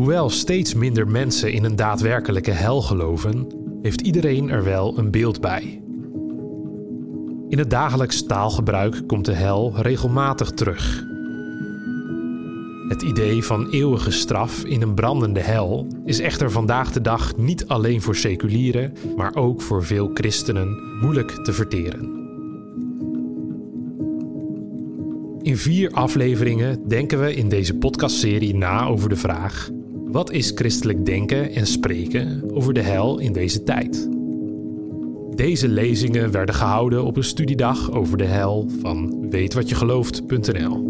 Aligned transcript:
Hoewel 0.00 0.30
steeds 0.30 0.74
minder 0.74 1.08
mensen 1.08 1.52
in 1.52 1.64
een 1.64 1.76
daadwerkelijke 1.76 2.50
hel 2.50 2.82
geloven, 2.82 3.46
heeft 3.82 4.00
iedereen 4.00 4.50
er 4.50 4.64
wel 4.64 4.98
een 4.98 5.10
beeld 5.10 5.40
bij. 5.40 5.82
In 7.48 7.58
het 7.58 7.70
dagelijks 7.70 8.22
taalgebruik 8.26 9.02
komt 9.06 9.24
de 9.24 9.32
hel 9.32 9.72
regelmatig 9.76 10.50
terug. 10.50 11.04
Het 12.88 13.02
idee 13.02 13.44
van 13.44 13.70
eeuwige 13.70 14.10
straf 14.10 14.64
in 14.64 14.82
een 14.82 14.94
brandende 14.94 15.40
hel 15.40 15.86
is 16.04 16.20
echter 16.20 16.50
vandaag 16.50 16.92
de 16.92 17.00
dag 17.00 17.36
niet 17.36 17.68
alleen 17.68 18.02
voor 18.02 18.16
seculieren, 18.16 18.92
maar 19.16 19.34
ook 19.34 19.62
voor 19.62 19.84
veel 19.84 20.10
christenen 20.14 20.98
moeilijk 21.00 21.30
te 21.30 21.52
verteren. 21.52 22.18
In 25.42 25.56
vier 25.56 25.90
afleveringen 25.90 26.88
denken 26.88 27.20
we 27.20 27.34
in 27.34 27.48
deze 27.48 27.76
podcastserie 27.76 28.54
na 28.54 28.86
over 28.86 29.08
de 29.08 29.16
vraag: 29.16 29.70
wat 30.12 30.30
is 30.30 30.52
christelijk 30.54 31.06
denken 31.06 31.52
en 31.52 31.66
spreken 31.66 32.50
over 32.54 32.74
de 32.74 32.80
hel 32.80 33.18
in 33.18 33.32
deze 33.32 33.62
tijd? 33.62 34.08
Deze 35.34 35.68
lezingen 35.68 36.30
werden 36.30 36.54
gehouden 36.54 37.04
op 37.04 37.16
een 37.16 37.24
studiedag 37.24 37.92
over 37.92 38.18
de 38.18 38.24
hel 38.24 38.66
van 38.80 39.30
weetwatjegelooft.nl. 39.30 40.88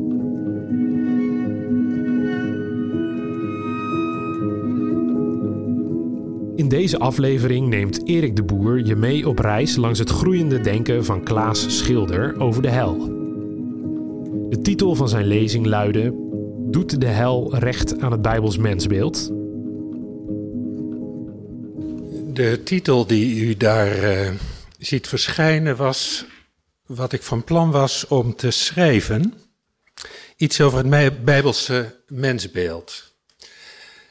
In 6.57 6.69
deze 6.69 6.99
aflevering 6.99 7.69
neemt 7.69 8.09
Erik 8.09 8.37
de 8.37 8.43
Boer 8.43 8.87
je 8.87 8.97
mee 8.97 9.29
op 9.29 9.39
reis 9.39 9.77
langs 9.77 9.99
het 9.99 10.11
groeiende 10.11 10.61
denken 10.61 11.05
van 11.05 11.23
Klaas 11.23 11.79
Schilder 11.79 12.41
over 12.41 12.63
de 12.63 12.71
hel. 12.71 12.99
De 14.49 14.59
titel 14.63 14.95
van 14.95 15.09
zijn 15.09 15.27
lezing 15.27 15.67
luidde: 15.67 16.30
Doet 16.71 17.01
de 17.01 17.07
hel 17.07 17.57
recht 17.59 18.01
aan 18.01 18.13
het 18.13 18.23
Bijbels 18.23 18.57
mensbeeld? 18.57 19.29
De 22.35 22.61
titel 22.65 23.07
die 23.07 23.41
u 23.41 23.57
daar 23.57 24.03
uh, 24.03 24.31
ziet 24.79 25.09
verschijnen 25.09 25.77
was 25.77 26.25
wat 26.87 27.13
ik 27.13 27.23
van 27.23 27.45
plan 27.45 27.71
was 27.71 28.07
om 28.07 28.37
te 28.37 28.51
schrijven. 28.51 29.35
Iets 30.37 30.61
over 30.61 30.79
het 30.79 31.25
Bijbelse 31.25 32.03
mensbeeld. 32.07 33.15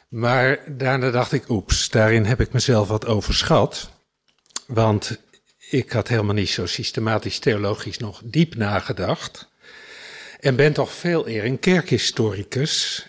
Maar 0.08 0.76
daarna 0.76 1.10
dacht 1.10 1.32
ik, 1.32 1.48
oeps, 1.48 1.88
daarin 1.88 2.24
heb 2.24 2.40
ik 2.40 2.52
mezelf 2.52 2.88
wat 2.88 3.06
overschat. 3.06 3.90
Want 4.66 5.20
ik 5.70 5.90
had 5.90 6.08
helemaal 6.08 6.34
niet 6.34 6.50
zo 6.50 6.66
systematisch 6.66 7.38
theologisch 7.38 7.98
nog 7.98 8.22
diep 8.24 8.54
nagedacht. 8.54 9.49
En 10.40 10.56
ben 10.56 10.72
toch 10.72 10.92
veel 10.92 11.28
eer 11.28 11.44
een 11.44 11.58
kerkhistoricus. 11.58 13.06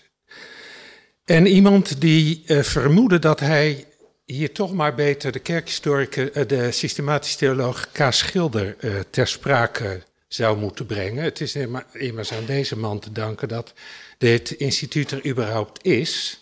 En 1.24 1.46
iemand 1.46 2.00
die 2.00 2.42
uh, 2.46 2.62
vermoedde 2.62 3.18
dat 3.18 3.40
hij 3.40 3.86
hier 4.24 4.52
toch 4.52 4.72
maar 4.72 4.94
beter 4.94 5.32
de 5.32 5.38
kerkhistoricus, 5.38 6.28
uh, 6.34 6.46
de 6.46 6.72
systematisch 6.72 7.36
theoloog 7.36 7.88
K. 7.92 8.12
Schilder 8.12 8.76
uh, 8.80 9.00
ter 9.10 9.26
sprake 9.26 10.02
zou 10.28 10.58
moeten 10.58 10.86
brengen. 10.86 11.24
Het 11.24 11.40
is 11.40 11.56
immers 11.92 12.32
aan 12.32 12.44
deze 12.44 12.78
man 12.78 12.98
te 12.98 13.12
danken 13.12 13.48
dat 13.48 13.72
dit 14.18 14.50
instituut 14.50 15.10
er 15.10 15.26
überhaupt 15.26 15.84
is. 15.84 16.40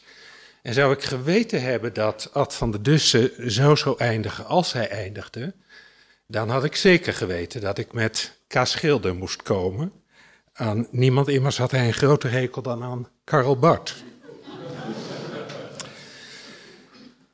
En 0.62 0.74
zou 0.74 0.92
ik 0.92 1.02
geweten 1.02 1.62
hebben 1.62 1.92
dat 1.92 2.30
Ad 2.33 2.55
van 2.55 2.70
der 2.70 2.83
Dussen 2.83 3.30
zou 3.36 3.77
zo 3.77 3.94
eindigen 3.98 4.46
als 4.46 4.72
hij 4.72 4.88
eindigde, 4.88 5.55
dan 6.27 6.48
had 6.48 6.64
ik 6.64 6.77
zeker 6.77 7.12
geweten 7.12 7.61
dat 7.61 7.78
ik 7.78 7.92
met 7.92 8.38
K. 8.46 8.61
Schilder 8.62 9.14
moest 9.14 9.42
komen. 9.42 10.00
Aan 10.53 10.87
niemand 10.91 11.29
immers 11.29 11.59
had 11.59 11.70
hij 11.70 11.87
een 11.87 11.93
groter 11.93 12.31
hekel 12.31 12.62
dan 12.62 12.83
aan 12.83 13.09
Karl 13.25 13.59
Barth. 13.59 13.95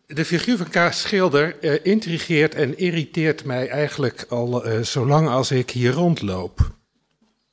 De 0.06 0.24
figuur 0.24 0.56
van 0.56 0.68
K. 0.68 0.92
Schilder 0.92 1.56
uh, 1.60 1.74
intrigeert 1.82 2.54
en 2.54 2.78
irriteert 2.78 3.44
mij 3.44 3.68
eigenlijk 3.68 4.26
al 4.28 4.66
uh, 4.66 4.82
zolang 4.82 5.28
als 5.28 5.50
ik 5.50 5.70
hier 5.70 5.92
rondloop. 5.92 6.70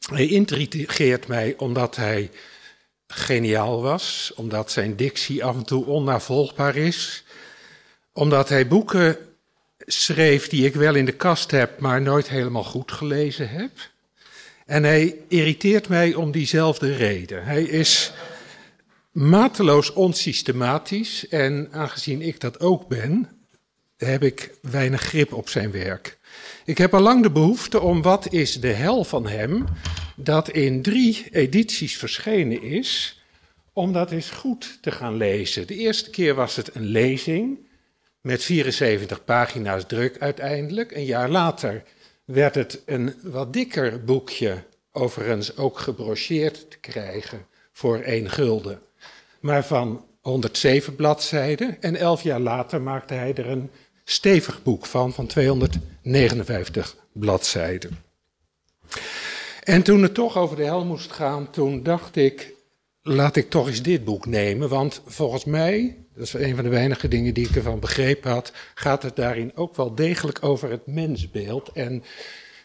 Hij 0.09 0.27
intrigeert 0.27 1.27
mij 1.27 1.53
omdat 1.57 1.95
hij 1.95 2.31
geniaal 3.07 3.81
was, 3.81 4.31
omdat 4.35 4.71
zijn 4.71 4.95
dictie 4.95 5.45
af 5.45 5.55
en 5.55 5.65
toe 5.65 5.85
onnavolgbaar 5.85 6.75
is, 6.75 7.23
omdat 8.11 8.49
hij 8.49 8.67
boeken 8.67 9.17
schreef 9.77 10.47
die 10.47 10.65
ik 10.65 10.75
wel 10.75 10.95
in 10.95 11.05
de 11.05 11.11
kast 11.11 11.51
heb, 11.51 11.79
maar 11.79 12.01
nooit 12.01 12.29
helemaal 12.29 12.63
goed 12.63 12.91
gelezen 12.91 13.49
heb. 13.49 13.71
En 14.65 14.83
hij 14.83 15.15
irriteert 15.27 15.87
mij 15.87 16.13
om 16.13 16.31
diezelfde 16.31 16.95
reden. 16.95 17.43
Hij 17.43 17.63
is 17.63 18.13
mateloos 19.11 19.93
onsystematisch 19.93 21.27
en 21.27 21.67
aangezien 21.71 22.21
ik 22.21 22.39
dat 22.39 22.59
ook 22.59 22.87
ben, 22.87 23.29
heb 23.97 24.23
ik 24.23 24.51
weinig 24.61 25.01
grip 25.01 25.33
op 25.33 25.49
zijn 25.49 25.71
werk. 25.71 26.17
Ik 26.65 26.77
heb 26.77 26.93
al 26.93 27.01
lang 27.01 27.23
de 27.23 27.31
behoefte 27.31 27.79
om 27.79 28.01
Wat 28.01 28.33
is 28.33 28.59
de 28.59 28.71
hel 28.71 29.03
van 29.03 29.27
hem, 29.27 29.65
dat 30.15 30.49
in 30.49 30.81
drie 30.81 31.25
edities 31.31 31.97
verschenen 31.97 32.61
is, 32.61 33.21
om 33.73 33.93
dat 33.93 34.11
eens 34.11 34.29
goed 34.29 34.77
te 34.81 34.91
gaan 34.91 35.17
lezen. 35.17 35.67
De 35.67 35.75
eerste 35.75 36.09
keer 36.09 36.35
was 36.35 36.55
het 36.55 36.75
een 36.75 36.85
lezing 36.85 37.67
met 38.21 38.43
74 38.43 39.23
pagina's 39.23 39.83
druk 39.87 40.17
uiteindelijk. 40.19 40.91
Een 40.91 41.05
jaar 41.05 41.29
later 41.29 41.83
werd 42.25 42.55
het 42.55 42.81
een 42.85 43.13
wat 43.23 43.53
dikker 43.53 44.03
boekje, 44.03 44.63
overigens 44.91 45.57
ook 45.57 45.79
gebrocheerd 45.79 46.71
te 46.71 46.77
krijgen 46.77 47.45
voor 47.71 47.99
één 47.99 48.29
gulden. 48.29 48.81
Maar 49.39 49.65
van 49.65 50.05
107 50.21 50.95
bladzijden 50.95 51.81
en 51.81 51.95
elf 51.95 52.21
jaar 52.21 52.39
later 52.39 52.81
maakte 52.81 53.13
hij 53.13 53.33
er 53.33 53.47
een 53.47 53.69
stevig 54.03 54.63
boek 54.63 54.85
van, 54.85 55.13
van 55.13 55.27
259 55.27 56.95
bladzijden. 57.11 57.97
En 59.63 59.83
toen 59.83 60.03
het 60.03 60.13
toch 60.13 60.37
over 60.37 60.55
de 60.55 60.63
hel 60.63 60.85
moest 60.85 61.11
gaan, 61.11 61.49
toen 61.49 61.83
dacht 61.83 62.15
ik, 62.15 62.53
laat 63.01 63.35
ik 63.35 63.49
toch 63.49 63.67
eens 63.67 63.81
dit 63.81 64.03
boek 64.03 64.25
nemen, 64.25 64.69
want 64.69 65.01
volgens 65.05 65.45
mij, 65.45 66.02
dat 66.15 66.23
is 66.23 66.33
een 66.33 66.55
van 66.55 66.63
de 66.63 66.69
weinige 66.69 67.07
dingen 67.07 67.33
die 67.33 67.49
ik 67.49 67.55
ervan 67.55 67.79
begrepen 67.79 68.31
had, 68.31 68.51
gaat 68.73 69.03
het 69.03 69.15
daarin 69.15 69.51
ook 69.55 69.75
wel 69.75 69.95
degelijk 69.95 70.37
over 70.41 70.69
het 70.69 70.87
mensbeeld 70.87 71.71
en 71.71 72.03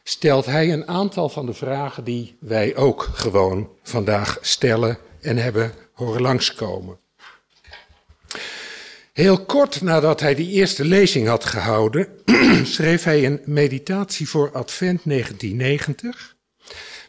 stelt 0.02 0.46
hij 0.46 0.72
een 0.72 0.86
aantal 0.86 1.28
van 1.28 1.46
de 1.46 1.54
vragen 1.54 2.04
die 2.04 2.36
wij 2.40 2.76
ook 2.76 3.02
gewoon 3.12 3.68
vandaag 3.82 4.38
stellen 4.40 4.98
en 5.20 5.36
hebben 5.36 5.72
horen 5.92 6.20
langskomen. 6.20 6.98
Heel 9.12 9.44
kort 9.44 9.82
nadat 9.82 10.20
hij 10.20 10.34
die 10.34 10.50
eerste 10.50 10.84
lezing 10.84 11.28
had 11.28 11.44
gehouden, 11.44 12.08
schreef 12.64 13.04
hij 13.04 13.26
een 13.26 13.40
meditatie 13.44 14.28
voor 14.28 14.52
Advent 14.52 15.00
1990 15.04 16.36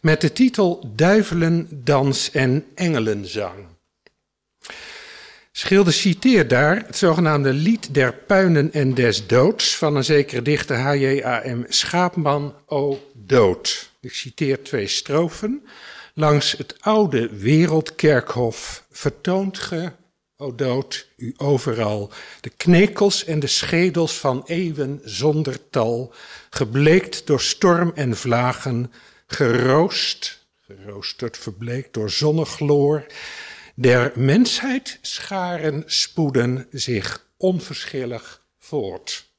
met 0.01 0.21
de 0.21 0.31
titel 0.31 0.91
Duivelen, 0.95 1.67
Dans 1.83 2.31
en 2.31 2.65
Engelenzang. 2.75 3.65
Schilder 5.51 5.93
citeert 5.93 6.49
daar 6.49 6.83
het 6.85 6.97
zogenaamde 6.97 7.53
Lied 7.53 7.93
der 7.93 8.13
Puinen 8.13 8.73
en 8.73 8.93
des 8.93 9.27
Doods 9.27 9.77
van 9.77 9.95
een 9.95 10.03
zekere 10.03 10.41
dichter 10.41 10.77
H.J.A.M. 10.77 11.63
Schaapman, 11.67 12.55
O 12.65 13.11
dood. 13.13 13.91
Ik 14.01 14.13
citeer 14.13 14.63
twee 14.63 14.87
strofen. 14.87 15.63
Langs 16.13 16.51
het 16.51 16.75
oude 16.79 17.29
wereldkerkhof 17.29 18.83
vertoont 18.91 19.57
ge, 19.59 19.91
o 20.37 20.55
dood, 20.55 21.07
u 21.17 21.33
overal 21.37 22.11
de 22.41 22.49
knekels 22.49 23.25
en 23.25 23.39
de 23.39 23.47
schedels 23.47 24.13
van 24.13 24.43
eeuwen 24.45 25.01
zonder 25.03 25.69
tal, 25.69 26.13
gebleekt 26.49 27.27
door 27.27 27.41
storm 27.41 27.91
en 27.95 28.17
vlagen, 28.17 28.91
geroost, 29.27 30.45
geroosterd, 30.61 31.37
verbleekt 31.37 31.93
door 31.93 32.09
zonnegloor, 32.09 33.05
der 33.81 34.11
mensheid 34.15 34.97
scharen 35.01 35.83
spoeden 35.85 36.67
zich 36.71 37.27
onverschillig 37.37 38.45
voort. 38.57 39.29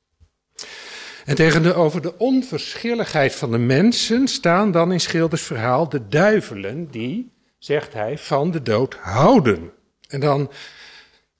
En 1.25 1.35
tegenover 1.35 2.03
de 2.03 2.19
onverschilligheid 2.19 3.35
van 3.35 3.51
de 3.51 3.59
mensen 3.59 4.29
staan 4.29 4.73
dan 4.73 4.93
in 4.93 5.01
Schilders 5.01 5.43
verhaal 5.43 5.89
de 5.89 6.09
duivelen 6.09 6.91
die, 6.91 7.33
zegt 7.59 7.93
hij, 7.93 8.19
van 8.19 8.51
de 8.51 8.63
dood 8.63 8.95
houden. 8.95 9.71
En 10.09 10.21
dan 10.21 10.51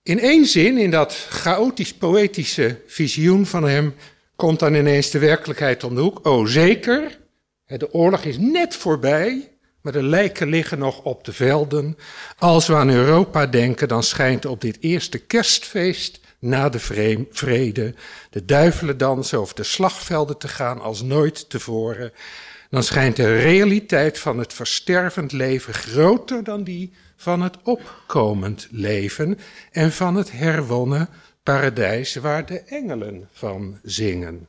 in 0.03 0.19
één 0.19 0.47
zin, 0.47 0.79
in 0.79 0.91
dat 0.91 1.13
chaotisch-poëtische 1.31 2.81
visioen 2.87 3.47
van 3.47 3.65
hem, 3.65 3.95
komt 4.37 4.59
dan 4.59 4.75
ineens 4.75 5.11
de 5.11 5.19
werkelijkheid 5.19 5.85
om 5.85 5.95
de 5.95 6.01
hoek. 6.01 6.27
Oh 6.27 6.47
zeker, 6.47 7.19
de 7.67 7.93
oorlog 7.93 8.25
is 8.25 8.39
net 8.39 8.77
voorbij, 8.77 9.51
maar 9.81 9.93
de 9.93 10.03
lijken 10.03 10.49
liggen 10.49 10.79
nog 10.79 11.03
op 11.03 11.25
de 11.25 11.33
velden. 11.33 11.97
Als 12.39 12.67
we 12.67 12.75
aan 12.75 12.91
Europa 12.91 13.47
denken, 13.47 13.89
dan 13.89 14.03
schijnt 14.03 14.47
op 14.47 14.61
dit 14.61 14.77
eerste 14.81 15.19
kerstfeest 15.19 16.21
na 16.39 16.69
de 16.69 16.79
vrede 17.31 17.95
de 18.31 18.45
duivelen 18.45 18.99
dansen 18.99 19.39
over 19.39 19.55
de 19.55 19.63
slagvelden 19.63 20.39
te 20.39 20.49
gaan 20.49 20.81
als 20.81 21.03
nooit 21.03 21.51
tevoren. 21.51 22.13
dan 22.71 22.83
schijnt 22.83 23.17
de 23.17 23.37
realiteit 23.37 24.19
van 24.19 24.39
het 24.39 24.53
verstervend 24.53 25.33
leven 25.33 25.75
groter 25.75 26.45
dan 26.45 26.65
die 26.65 26.93
van 27.17 27.43
het 27.43 27.57
opkomend 27.63 28.69
leven 28.71 29.39
en 29.71 29.93
van 29.93 30.15
het 30.15 30.33
herwonnen 30.33 31.09
paradijs 31.43 32.15
waar 32.15 32.47
de 32.47 32.59
engelen 32.59 33.29
van 33.33 33.79
zingen. 33.83 34.49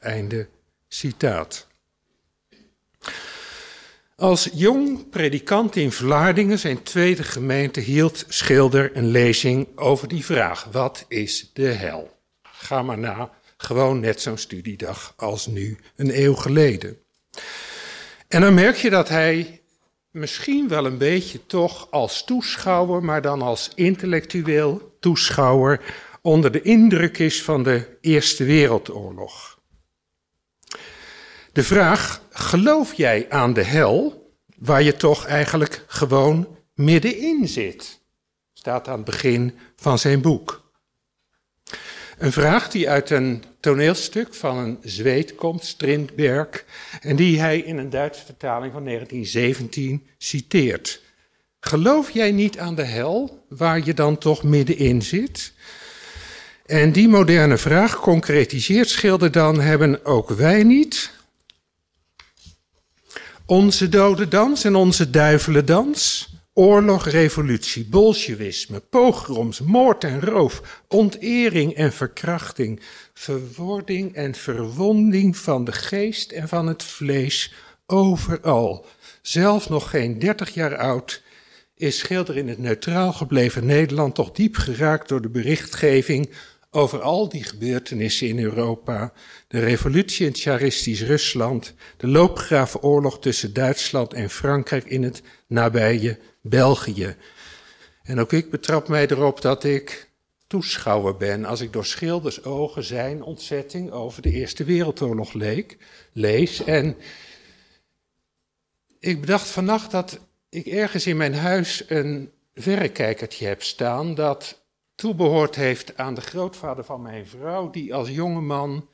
Einde 0.00 0.48
citaat. 0.88 1.66
Als 4.16 4.48
jong 4.52 5.08
predikant 5.08 5.76
in 5.76 5.92
Vlaardingen, 5.92 6.58
zijn 6.58 6.82
tweede 6.82 7.22
gemeente, 7.22 7.80
hield 7.80 8.24
Schilder 8.28 8.96
een 8.96 9.06
lezing 9.06 9.66
over 9.74 10.08
die 10.08 10.24
vraag: 10.24 10.68
wat 10.72 11.04
is 11.08 11.50
de 11.52 11.66
hel? 11.66 12.10
Ga 12.42 12.82
maar 12.82 12.98
na, 12.98 13.30
gewoon 13.56 14.00
net 14.00 14.20
zo'n 14.20 14.38
studiedag 14.38 15.14
als 15.16 15.46
nu, 15.46 15.78
een 15.96 16.22
eeuw 16.22 16.34
geleden. 16.34 16.98
En 18.28 18.40
dan 18.40 18.54
merk 18.54 18.76
je 18.76 18.90
dat 18.90 19.08
hij 19.08 19.60
misschien 20.10 20.68
wel 20.68 20.86
een 20.86 20.98
beetje 20.98 21.46
toch 21.46 21.90
als 21.90 22.24
toeschouwer, 22.24 23.04
maar 23.04 23.22
dan 23.22 23.42
als 23.42 23.70
intellectueel 23.74 24.96
toeschouwer, 25.00 25.80
onder 26.22 26.52
de 26.52 26.62
indruk 26.62 27.18
is 27.18 27.42
van 27.42 27.62
de 27.62 27.96
Eerste 28.00 28.44
Wereldoorlog. 28.44 29.55
De 31.56 31.64
vraag: 31.64 32.20
geloof 32.30 32.94
jij 32.94 33.26
aan 33.28 33.52
de 33.52 33.62
hel, 33.62 34.30
waar 34.56 34.82
je 34.82 34.96
toch 34.96 35.26
eigenlijk 35.26 35.84
gewoon 35.86 36.48
middenin 36.74 37.48
zit? 37.48 38.00
Staat 38.52 38.88
aan 38.88 38.96
het 38.96 39.04
begin 39.04 39.54
van 39.76 39.98
zijn 39.98 40.20
boek. 40.20 40.70
Een 42.18 42.32
vraag 42.32 42.70
die 42.70 42.90
uit 42.90 43.10
een 43.10 43.44
toneelstuk 43.60 44.34
van 44.34 44.56
een 44.56 44.78
Zweed 44.82 45.34
komt, 45.34 45.64
Strindberg, 45.64 46.64
en 47.00 47.16
die 47.16 47.40
hij 47.40 47.58
in 47.58 47.78
een 47.78 47.90
Duitse 47.90 48.24
vertaling 48.24 48.72
van 48.72 48.84
1917 48.84 50.06
citeert. 50.18 51.02
Geloof 51.60 52.10
jij 52.10 52.32
niet 52.32 52.58
aan 52.58 52.74
de 52.74 52.84
hel, 52.84 53.44
waar 53.48 53.84
je 53.84 53.94
dan 53.94 54.18
toch 54.18 54.42
middenin 54.42 55.02
zit? 55.02 55.52
En 56.66 56.92
die 56.92 57.08
moderne 57.08 57.56
vraag 57.56 58.00
concretiseert 58.00 58.88
Schilder 58.88 59.30
dan, 59.30 59.60
hebben 59.60 60.04
ook 60.04 60.30
wij 60.30 60.62
niet 60.62 61.14
onze 63.46 63.88
dode 63.88 64.28
dans 64.28 64.64
en 64.64 64.74
onze 64.74 65.10
duivelendans? 65.10 66.28
Oorlog, 66.52 67.08
revolutie, 67.08 67.84
bolsjewisme, 67.84 68.80
pogroms, 68.80 69.60
moord 69.60 70.04
en 70.04 70.20
roof, 70.20 70.82
ontering 70.88 71.74
en 71.74 71.92
verkrachting, 71.92 72.80
verwording 73.14 74.14
en 74.14 74.34
verwonding 74.34 75.36
van 75.36 75.64
de 75.64 75.72
geest 75.72 76.32
en 76.32 76.48
van 76.48 76.66
het 76.66 76.82
vlees, 76.82 77.52
overal. 77.86 78.86
Zelf 79.22 79.68
nog 79.68 79.90
geen 79.90 80.18
dertig 80.18 80.54
jaar 80.54 80.76
oud, 80.76 81.22
is 81.76 81.98
Schilder 81.98 82.36
in 82.36 82.48
het 82.48 82.58
neutraal 82.58 83.12
gebleven 83.12 83.66
Nederland 83.66 84.14
toch 84.14 84.32
diep 84.32 84.56
geraakt 84.56 85.08
door 85.08 85.22
de 85.22 85.28
berichtgeving 85.30 86.30
over 86.76 87.00
al 87.00 87.28
die 87.28 87.44
gebeurtenissen 87.44 88.28
in 88.28 88.38
Europa, 88.38 89.12
de 89.48 89.58
revolutie 89.58 90.26
in 90.26 90.32
tsaristisch 90.32 91.02
Rusland, 91.02 91.74
de 91.96 92.06
loopgravenoorlog 92.06 93.18
tussen 93.18 93.52
Duitsland 93.52 94.12
en 94.12 94.30
Frankrijk 94.30 94.84
in 94.84 95.02
het 95.02 95.22
nabije 95.46 96.18
België. 96.42 97.16
En 98.02 98.20
ook 98.20 98.32
ik 98.32 98.50
betrap 98.50 98.88
mij 98.88 99.08
erop 99.08 99.40
dat 99.40 99.64
ik 99.64 100.10
toeschouwer 100.46 101.16
ben 101.16 101.44
als 101.44 101.60
ik 101.60 101.72
door 101.72 101.84
Schilders 101.84 102.44
ogen 102.44 102.84
zijn 102.84 103.22
ontzetting 103.22 103.90
over 103.90 104.22
de 104.22 104.30
Eerste 104.30 104.64
Wereldoorlog 104.64 105.32
leek, 105.32 105.76
lees. 106.12 106.64
En 106.64 106.96
ik 108.98 109.20
bedacht 109.20 109.48
vannacht 109.48 109.90
dat 109.90 110.18
ik 110.48 110.66
ergens 110.66 111.06
in 111.06 111.16
mijn 111.16 111.34
huis 111.34 111.84
een 111.88 112.30
verrekijkertje 112.54 113.46
heb 113.46 113.62
staan 113.62 114.14
dat 114.14 114.65
toebehoord 114.96 115.54
heeft 115.54 115.96
aan 115.96 116.14
de 116.14 116.20
grootvader 116.20 116.84
van 116.84 117.02
mijn 117.02 117.26
vrouw, 117.26 117.70
die 117.70 117.94
als 117.94 118.08
jonge 118.08 118.40
man 118.40 118.88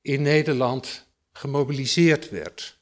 in 0.00 0.22
Nederland 0.22 1.06
gemobiliseerd 1.32 2.30
werd. 2.30 2.78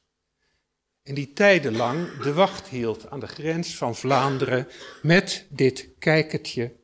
En 1.03 1.13
die 1.13 1.33
tijdenlang 1.33 2.17
de 2.21 2.33
wacht 2.33 2.67
hield 2.67 3.09
aan 3.09 3.19
de 3.19 3.27
grens 3.27 3.75
van 3.75 3.95
Vlaanderen 3.95 4.67
met 5.01 5.45
dit 5.49 5.89
kijkertje, 5.99 6.75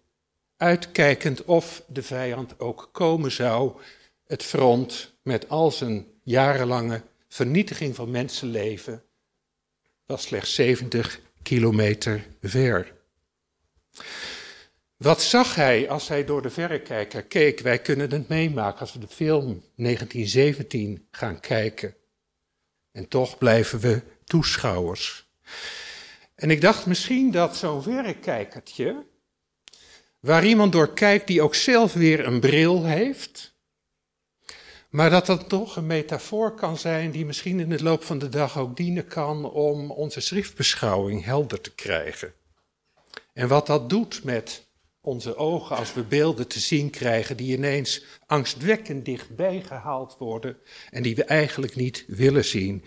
uitkijkend 0.57 1.45
of 1.45 1.83
de 1.87 2.03
vijand 2.03 2.59
ook 2.59 2.89
komen 2.91 3.31
zou, 3.31 3.81
het 4.25 4.43
front 4.43 5.13
met 5.21 5.49
al 5.49 5.71
zijn 5.71 6.05
jarenlange 6.23 7.01
vernietiging 7.27 7.95
van 7.95 8.11
mensenleven 8.11 9.03
was 10.05 10.21
slechts 10.21 10.55
70 10.55 11.19
kilometer 11.41 12.27
ver. 12.41 12.93
Wat 15.03 15.21
zag 15.21 15.55
hij 15.55 15.89
als 15.89 16.07
hij 16.07 16.25
door 16.25 16.41
de 16.41 16.49
verrekijker 16.49 17.23
keek? 17.23 17.59
Wij 17.59 17.79
kunnen 17.79 18.11
het 18.11 18.27
meemaken 18.27 18.79
als 18.79 18.93
we 18.93 18.99
de 18.99 19.07
film 19.07 19.63
1917 19.75 21.07
gaan 21.11 21.39
kijken. 21.39 21.95
En 22.91 23.07
toch 23.07 23.37
blijven 23.37 23.79
we 23.79 24.01
toeschouwers. 24.23 25.27
En 26.35 26.49
ik 26.49 26.61
dacht 26.61 26.85
misschien 26.85 27.31
dat 27.31 27.55
zo'n 27.55 27.83
verrekijkertje, 27.83 29.05
waar 30.19 30.45
iemand 30.45 30.71
door 30.71 30.93
kijkt 30.93 31.27
die 31.27 31.41
ook 31.41 31.55
zelf 31.55 31.93
weer 31.93 32.27
een 32.27 32.39
bril 32.39 32.85
heeft, 32.85 33.55
maar 34.89 35.09
dat 35.09 35.25
dat 35.25 35.49
toch 35.49 35.75
een 35.75 35.87
metafoor 35.87 36.55
kan 36.55 36.77
zijn 36.77 37.11
die 37.11 37.25
misschien 37.25 37.59
in 37.59 37.69
de 37.69 37.83
loop 37.83 38.03
van 38.03 38.19
de 38.19 38.29
dag 38.29 38.57
ook 38.57 38.77
dienen 38.77 39.07
kan 39.07 39.51
om 39.51 39.91
onze 39.91 40.19
schriftbeschouwing 40.19 41.23
helder 41.23 41.61
te 41.61 41.73
krijgen. 41.75 42.33
En 43.33 43.47
wat 43.47 43.67
dat 43.67 43.89
doet 43.89 44.23
met 44.23 44.62
onze 45.05 45.35
ogen 45.35 45.75
als 45.75 45.93
we 45.93 46.03
beelden 46.03 46.47
te 46.47 46.59
zien 46.59 46.89
krijgen 46.89 47.37
die 47.37 47.57
ineens 47.57 48.03
angstwekkend 48.25 49.05
dichtbij 49.05 49.63
gehaald 49.67 50.15
worden 50.19 50.57
en 50.89 51.03
die 51.03 51.15
we 51.15 51.23
eigenlijk 51.23 51.75
niet 51.75 52.03
willen 52.07 52.45
zien. 52.45 52.83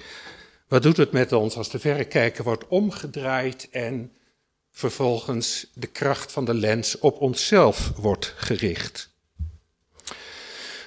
Wat 0.68 0.82
doet 0.82 0.96
het 0.96 1.12
met 1.12 1.32
ons 1.32 1.56
als 1.56 1.70
de 1.70 1.78
verrekijker 1.78 2.44
wordt 2.44 2.68
omgedraaid 2.68 3.68
en 3.70 4.12
vervolgens 4.70 5.70
de 5.74 5.86
kracht 5.86 6.32
van 6.32 6.44
de 6.44 6.54
lens 6.54 6.98
op 6.98 7.20
onszelf 7.20 7.92
wordt 7.96 8.34
gericht? 8.36 9.14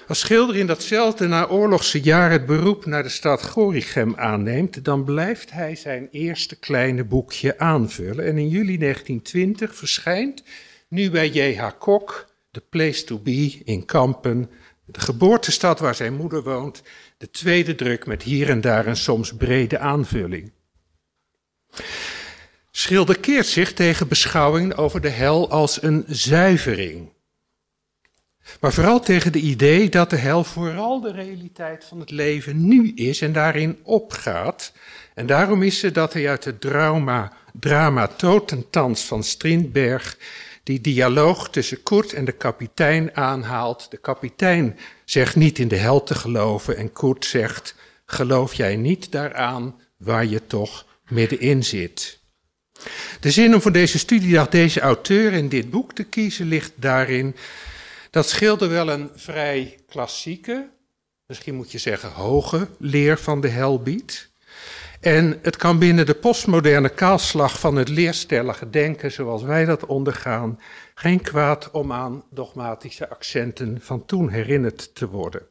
Als 0.08 0.18
schilder 0.18 0.56
in 0.56 0.66
datzelfde 0.66 1.26
naoorlogse 1.26 2.00
jaar 2.00 2.30
het 2.30 2.46
beroep 2.46 2.86
naar 2.86 3.02
de 3.02 3.08
stad 3.08 3.42
Gorinchem 3.42 4.14
aanneemt, 4.16 4.84
dan 4.84 5.04
blijft 5.04 5.50
hij 5.50 5.76
zijn 5.76 6.08
eerste 6.10 6.56
kleine 6.58 7.04
boekje 7.04 7.58
aanvullen. 7.58 8.24
En 8.24 8.38
in 8.38 8.48
juli 8.48 8.78
1920 8.78 9.74
verschijnt 9.74 10.42
nu 10.90 11.10
bij 11.10 11.28
J.H. 11.28 11.68
Kok, 11.78 12.26
The 12.50 12.60
Place 12.60 13.04
to 13.04 13.18
Be 13.18 13.60
in 13.64 13.84
Kampen, 13.84 14.50
de 14.84 15.00
geboortestad 15.00 15.78
waar 15.78 15.94
zijn 15.94 16.14
moeder 16.14 16.42
woont, 16.42 16.82
de 17.18 17.30
tweede 17.30 17.74
druk 17.74 18.06
met 18.06 18.22
hier 18.22 18.48
en 18.48 18.60
daar 18.60 18.86
een 18.86 18.96
soms 18.96 19.36
brede 19.36 19.78
aanvulling. 19.78 20.52
Schilder 22.70 23.20
keert 23.20 23.46
zich 23.46 23.72
tegen 23.72 24.08
beschouwingen 24.08 24.76
over 24.76 25.00
de 25.00 25.08
hel 25.08 25.50
als 25.50 25.82
een 25.82 26.04
zuivering. 26.06 27.12
Maar 28.60 28.72
vooral 28.72 29.00
tegen 29.00 29.32
de 29.32 29.38
idee 29.38 29.88
dat 29.88 30.10
de 30.10 30.16
hel 30.16 30.44
vooral 30.44 31.00
de 31.00 31.12
realiteit 31.12 31.84
van 31.84 32.00
het 32.00 32.10
leven 32.10 32.66
nu 32.66 32.92
is 32.94 33.20
en 33.20 33.32
daarin 33.32 33.78
opgaat. 33.82 34.72
En 35.14 35.26
daarom 35.26 35.62
is 35.62 35.82
het 35.82 35.94
dat 35.94 36.12
hij 36.12 36.28
uit 36.28 36.44
het 36.44 36.60
drama, 36.60 37.32
drama 37.52 38.06
Totentans 38.06 39.04
van 39.04 39.22
Strindberg 39.22 40.16
die 40.70 40.80
dialoog 40.80 41.50
tussen 41.50 41.82
Kurt 41.82 42.12
en 42.12 42.24
de 42.24 42.32
kapitein 42.32 43.16
aanhaalt. 43.16 43.90
De 43.90 43.96
kapitein 43.96 44.78
zegt 45.04 45.36
niet 45.36 45.58
in 45.58 45.68
de 45.68 45.76
hel 45.76 46.02
te 46.02 46.14
geloven 46.14 46.76
en 46.76 46.92
Kurt 46.92 47.24
zegt, 47.24 47.74
geloof 48.04 48.54
jij 48.54 48.76
niet 48.76 49.12
daaraan 49.12 49.80
waar 49.96 50.26
je 50.26 50.46
toch 50.46 50.86
middenin 51.08 51.64
zit. 51.64 52.20
De 53.20 53.30
zin 53.30 53.54
om 53.54 53.60
voor 53.60 53.72
deze 53.72 53.98
studiedag 53.98 54.48
deze 54.48 54.80
auteur 54.80 55.32
in 55.32 55.48
dit 55.48 55.70
boek 55.70 55.92
te 55.92 56.04
kiezen 56.04 56.46
ligt 56.46 56.72
daarin 56.74 57.36
dat 58.10 58.28
Schilder 58.28 58.68
wel 58.68 58.88
een 58.88 59.10
vrij 59.14 59.78
klassieke, 59.88 60.70
misschien 61.26 61.54
moet 61.54 61.72
je 61.72 61.78
zeggen 61.78 62.12
hoge 62.12 62.68
leer 62.78 63.18
van 63.18 63.40
de 63.40 63.48
hel 63.48 63.82
biedt. 63.82 64.29
En 65.00 65.38
het 65.42 65.56
kan 65.56 65.78
binnen 65.78 66.06
de 66.06 66.14
postmoderne 66.14 66.88
kaalslag 66.88 67.60
van 67.60 67.76
het 67.76 67.88
leerstellige 67.88 68.70
denken 68.70 69.12
zoals 69.12 69.42
wij 69.42 69.64
dat 69.64 69.86
ondergaan, 69.86 70.60
geen 70.94 71.20
kwaad 71.20 71.70
om 71.70 71.92
aan 71.92 72.24
dogmatische 72.30 73.08
accenten 73.08 73.78
van 73.80 74.04
toen 74.04 74.28
herinnerd 74.28 74.94
te 74.94 75.08
worden. 75.08 75.42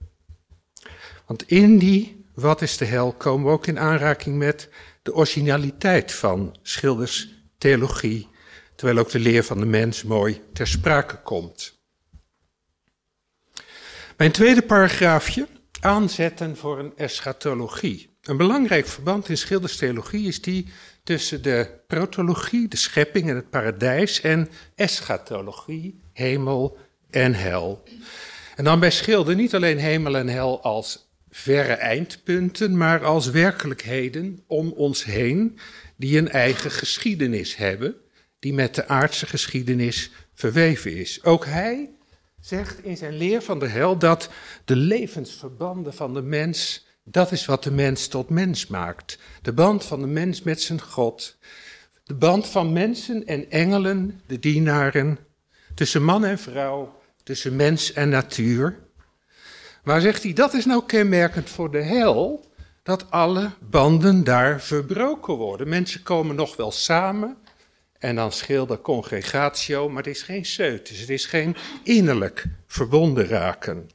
Want 1.25 1.43
in 1.47 1.77
die 1.77 2.19
Wat 2.39 2.61
is 2.61 2.77
de 2.77 2.85
hel 2.85 3.13
komen 3.13 3.45
we 3.45 3.51
ook 3.51 3.67
in 3.67 3.79
aanraking 3.79 4.37
met 4.37 4.69
de 5.01 5.13
originaliteit 5.13 6.11
van 6.11 6.55
Schilders 6.61 7.29
theologie, 7.57 8.27
terwijl 8.75 8.97
ook 8.97 9.09
de 9.09 9.19
leer 9.19 9.43
van 9.43 9.59
de 9.59 9.65
mens 9.65 10.03
mooi 10.03 10.41
ter 10.53 10.67
sprake 10.67 11.21
komt. 11.21 11.79
Mijn 14.17 14.31
tweede 14.31 14.61
paragraafje, 14.61 15.47
aanzetten 15.79 16.57
voor 16.57 16.79
een 16.79 16.93
eschatologie. 16.97 18.08
Een 18.23 18.37
belangrijk 18.37 18.87
verband 18.87 19.29
in 19.29 19.37
Schilders 19.37 19.77
theologie 19.77 20.27
is 20.27 20.41
die 20.41 20.67
tussen 21.03 21.41
de 21.41 21.69
protologie, 21.87 22.67
de 22.67 22.77
schepping 22.77 23.29
en 23.29 23.35
het 23.35 23.49
paradijs, 23.49 24.21
en 24.21 24.49
eschatologie, 24.75 25.99
hemel 26.13 26.77
en 27.09 27.33
hel. 27.33 27.83
En 28.55 28.63
dan 28.63 28.79
bij 28.79 28.91
Schilder 28.91 29.35
niet 29.35 29.55
alleen 29.55 29.77
hemel 29.77 30.17
en 30.17 30.27
hel 30.27 30.61
als 30.63 31.09
verre 31.29 31.73
eindpunten, 31.73 32.77
maar 32.77 33.05
als 33.05 33.29
werkelijkheden 33.29 34.43
om 34.47 34.71
ons 34.71 35.03
heen, 35.03 35.59
die 35.95 36.17
een 36.17 36.29
eigen 36.29 36.71
geschiedenis 36.71 37.55
hebben, 37.55 37.95
die 38.39 38.53
met 38.53 38.75
de 38.75 38.87
aardse 38.87 39.25
geschiedenis 39.25 40.11
verweven 40.33 40.95
is. 40.95 41.23
Ook 41.23 41.45
hij 41.45 41.89
zegt 42.41 42.83
in 42.83 42.97
zijn 42.97 43.17
leer 43.17 43.41
van 43.41 43.59
de 43.59 43.67
hel 43.67 43.97
dat 43.97 44.29
de 44.65 44.75
levensverbanden 44.75 45.93
van 45.93 46.13
de 46.13 46.21
mens, 46.21 46.87
dat 47.11 47.31
is 47.31 47.45
wat 47.45 47.63
de 47.63 47.71
mens 47.71 48.07
tot 48.07 48.29
mens 48.29 48.67
maakt. 48.67 49.19
De 49.41 49.53
band 49.53 49.85
van 49.85 49.99
de 50.01 50.07
mens 50.07 50.41
met 50.41 50.61
zijn 50.61 50.81
God. 50.81 51.37
De 52.03 52.13
band 52.13 52.47
van 52.47 52.73
mensen 52.73 53.25
en 53.25 53.51
engelen, 53.51 54.21
de 54.27 54.39
dienaren, 54.39 55.17
tussen 55.75 56.03
man 56.03 56.25
en 56.25 56.39
vrouw, 56.39 56.99
tussen 57.23 57.55
mens 57.55 57.93
en 57.93 58.09
natuur. 58.09 58.79
Maar 59.83 60.01
zegt 60.01 60.23
hij, 60.23 60.33
dat 60.33 60.53
is 60.53 60.65
nou 60.65 60.85
kenmerkend 60.85 61.49
voor 61.49 61.71
de 61.71 61.81
hel, 61.81 62.45
dat 62.83 63.11
alle 63.11 63.51
banden 63.69 64.23
daar 64.23 64.61
verbroken 64.61 65.33
worden. 65.33 65.69
Mensen 65.69 66.03
komen 66.03 66.35
nog 66.35 66.55
wel 66.55 66.71
samen 66.71 67.37
en 67.97 68.15
dan 68.15 68.31
scheelde 68.31 68.81
congregatio, 68.81 69.89
maar 69.89 70.03
het 70.03 70.15
is 70.15 70.21
geen 70.21 70.45
seut, 70.45 70.89
het 70.89 71.09
is 71.09 71.25
geen 71.25 71.55
innerlijk 71.83 72.45
verbonden 72.67 73.27
raken. 73.27 73.89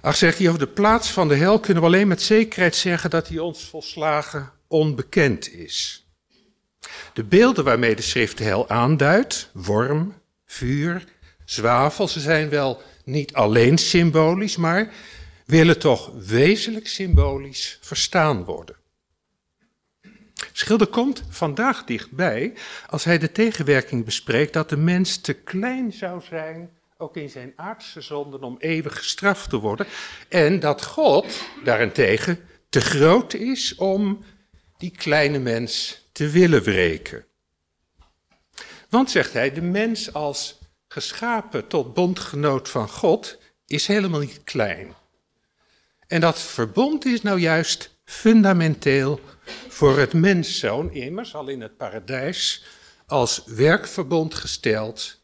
Ach, 0.00 0.16
zegt 0.16 0.38
hij, 0.38 0.46
over 0.46 0.58
de 0.60 0.66
plaats 0.66 1.10
van 1.10 1.28
de 1.28 1.34
hel 1.34 1.60
kunnen 1.60 1.82
we 1.82 1.88
alleen 1.88 2.08
met 2.08 2.22
zekerheid 2.22 2.76
zeggen 2.76 3.10
dat 3.10 3.28
hij 3.28 3.38
ons 3.38 3.64
volslagen 3.64 4.50
onbekend 4.66 5.52
is. 5.52 6.06
De 7.12 7.24
beelden 7.24 7.64
waarmee 7.64 7.96
de 7.96 8.02
schrift 8.02 8.38
de 8.38 8.44
hel 8.44 8.68
aanduidt, 8.68 9.50
worm, 9.52 10.14
vuur, 10.46 11.04
zwavel, 11.44 12.08
ze 12.08 12.20
zijn 12.20 12.48
wel 12.48 12.82
niet 13.04 13.32
alleen 13.32 13.78
symbolisch, 13.78 14.56
maar 14.56 14.92
willen 15.46 15.78
toch 15.78 16.12
wezenlijk 16.26 16.88
symbolisch 16.88 17.78
verstaan 17.80 18.44
worden. 18.44 18.76
Schilder 20.52 20.86
komt 20.86 21.22
vandaag 21.28 21.84
dichtbij 21.84 22.52
als 22.86 23.04
hij 23.04 23.18
de 23.18 23.32
tegenwerking 23.32 24.04
bespreekt 24.04 24.52
dat 24.52 24.68
de 24.68 24.76
mens 24.76 25.16
te 25.16 25.32
klein 25.32 25.92
zou 25.92 26.22
zijn, 26.28 26.70
ook 27.00 27.16
in 27.16 27.30
zijn 27.30 27.52
aardse 27.56 28.00
zonden, 28.00 28.42
om 28.42 28.56
eeuwig 28.58 28.96
gestraft 28.96 29.50
te 29.50 29.56
worden. 29.56 29.86
En 30.28 30.60
dat 30.60 30.84
God 30.84 31.42
daarentegen 31.64 32.40
te 32.68 32.80
groot 32.80 33.34
is 33.34 33.74
om 33.74 34.24
die 34.76 34.90
kleine 34.90 35.38
mens 35.38 36.02
te 36.12 36.28
willen 36.28 36.62
wreken. 36.62 37.24
Want, 38.88 39.10
zegt 39.10 39.32
hij, 39.32 39.52
de 39.52 39.62
mens 39.62 40.12
als 40.12 40.58
geschapen 40.88 41.66
tot 41.66 41.94
bondgenoot 41.94 42.68
van 42.68 42.88
God 42.88 43.38
is 43.66 43.86
helemaal 43.86 44.20
niet 44.20 44.44
klein. 44.44 44.94
En 46.06 46.20
dat 46.20 46.40
verbond 46.40 47.04
is 47.04 47.22
nou 47.22 47.38
juist 47.38 47.98
fundamenteel 48.04 49.20
voor 49.68 49.98
het 49.98 50.12
menszoon, 50.12 50.92
immers 50.92 51.34
al 51.34 51.48
in 51.48 51.60
het 51.60 51.76
paradijs, 51.76 52.64
als 53.06 53.42
werkverbond 53.46 54.34
gesteld. 54.34 55.19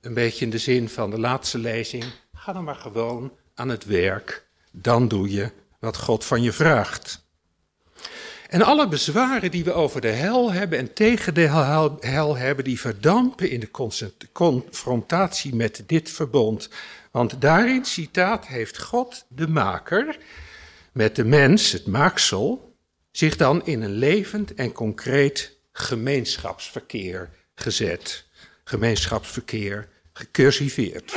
Een 0.00 0.14
beetje 0.14 0.44
in 0.44 0.50
de 0.50 0.58
zin 0.58 0.88
van 0.88 1.10
de 1.10 1.18
laatste 1.18 1.58
lezing. 1.58 2.04
Ga 2.34 2.52
dan 2.52 2.64
maar 2.64 2.74
gewoon 2.74 3.32
aan 3.54 3.68
het 3.68 3.84
werk, 3.84 4.46
dan 4.70 5.08
doe 5.08 5.30
je 5.30 5.50
wat 5.78 5.96
God 5.96 6.24
van 6.24 6.42
je 6.42 6.52
vraagt. 6.52 7.24
En 8.48 8.62
alle 8.62 8.88
bezwaren 8.88 9.50
die 9.50 9.64
we 9.64 9.72
over 9.72 10.00
de 10.00 10.08
hel 10.08 10.52
hebben 10.52 10.78
en 10.78 10.92
tegen 10.92 11.34
de 11.34 11.46
hel, 12.00 12.36
hebben, 12.36 12.64
die 12.64 12.80
verdampen 12.80 13.50
in 13.50 13.60
de 13.60 13.70
confrontatie 14.32 15.54
met 15.54 15.82
dit 15.86 16.10
verbond. 16.10 16.68
Want 17.10 17.40
daarin, 17.40 17.84
citaat, 17.84 18.46
heeft 18.46 18.78
God, 18.78 19.24
de 19.28 19.48
maker, 19.48 20.18
met 20.92 21.16
de 21.16 21.24
mens, 21.24 21.72
het 21.72 21.86
maaksel, 21.86 22.74
zich 23.10 23.36
dan 23.36 23.66
in 23.66 23.82
een 23.82 23.94
levend 23.94 24.54
en 24.54 24.72
concreet 24.72 25.56
gemeenschapsverkeer 25.72 27.30
gezet. 27.54 28.24
Gemeenschapsverkeer 28.64 29.88
gecursiveerd. 30.20 31.14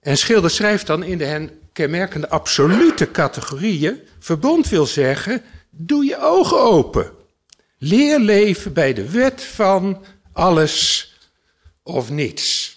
En 0.00 0.16
Schilder 0.16 0.50
schrijft 0.50 0.86
dan 0.86 1.02
in 1.02 1.18
de 1.18 1.24
hen 1.24 1.60
kenmerkende 1.72 2.28
absolute 2.28 3.10
categorieën: 3.10 4.00
verbond 4.18 4.68
wil 4.68 4.86
zeggen 4.86 5.42
Doe 5.70 6.04
je 6.04 6.20
ogen 6.20 6.60
open. 6.60 7.12
Leer 7.78 8.18
leven 8.18 8.72
bij 8.72 8.92
de 8.92 9.10
wet 9.10 9.42
van 9.42 10.04
alles 10.32 11.10
of 11.82 12.10
niets. 12.10 12.74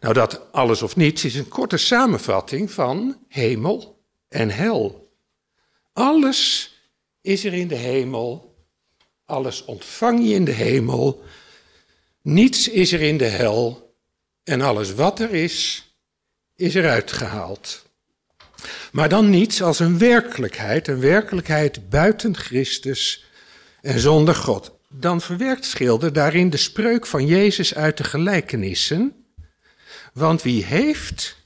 Nou, 0.00 0.14
dat 0.14 0.52
alles 0.52 0.82
of 0.82 0.96
niets 0.96 1.24
is 1.24 1.34
een 1.34 1.48
korte 1.48 1.76
samenvatting 1.76 2.70
van 2.70 3.24
hemel 3.28 4.02
en 4.28 4.50
hel. 4.50 5.10
Alles 5.92 6.72
is 7.20 7.44
er 7.44 7.54
in 7.54 7.68
de 7.68 7.74
hemel, 7.74 8.56
alles 9.24 9.64
ontvang 9.64 10.28
je 10.28 10.34
in 10.34 10.44
de 10.44 10.52
hemel, 10.52 11.22
niets 12.28 12.68
is 12.68 12.92
er 12.92 13.00
in 13.00 13.16
de 13.16 13.24
hel 13.24 13.94
en 14.44 14.60
alles 14.60 14.94
wat 14.94 15.20
er 15.20 15.34
is, 15.34 15.88
is 16.56 16.74
eruit 16.74 17.12
gehaald. 17.12 17.86
Maar 18.92 19.08
dan 19.08 19.30
niets 19.30 19.62
als 19.62 19.78
een 19.78 19.98
werkelijkheid, 19.98 20.88
een 20.88 21.00
werkelijkheid 21.00 21.88
buiten 21.88 22.36
Christus 22.36 23.24
en 23.80 23.98
zonder 23.98 24.34
God. 24.34 24.76
Dan 24.88 25.20
verwerkt 25.20 25.64
Schilder 25.64 26.12
daarin 26.12 26.50
de 26.50 26.56
spreuk 26.56 27.06
van 27.06 27.26
Jezus 27.26 27.74
uit 27.74 27.96
de 27.96 28.04
gelijkenissen. 28.04 29.26
Want 30.12 30.42
wie 30.42 30.64
heeft, 30.64 31.36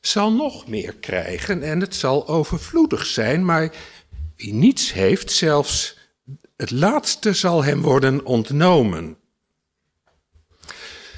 zal 0.00 0.32
nog 0.32 0.66
meer 0.66 0.94
krijgen 0.94 1.62
en 1.62 1.80
het 1.80 1.94
zal 1.94 2.28
overvloedig 2.28 3.06
zijn, 3.06 3.44
maar 3.44 3.74
wie 4.36 4.54
niets 4.54 4.92
heeft, 4.92 5.32
zelfs 5.32 5.98
het 6.56 6.70
laatste 6.70 7.32
zal 7.32 7.64
hem 7.64 7.82
worden 7.82 8.24
ontnomen. 8.24 9.16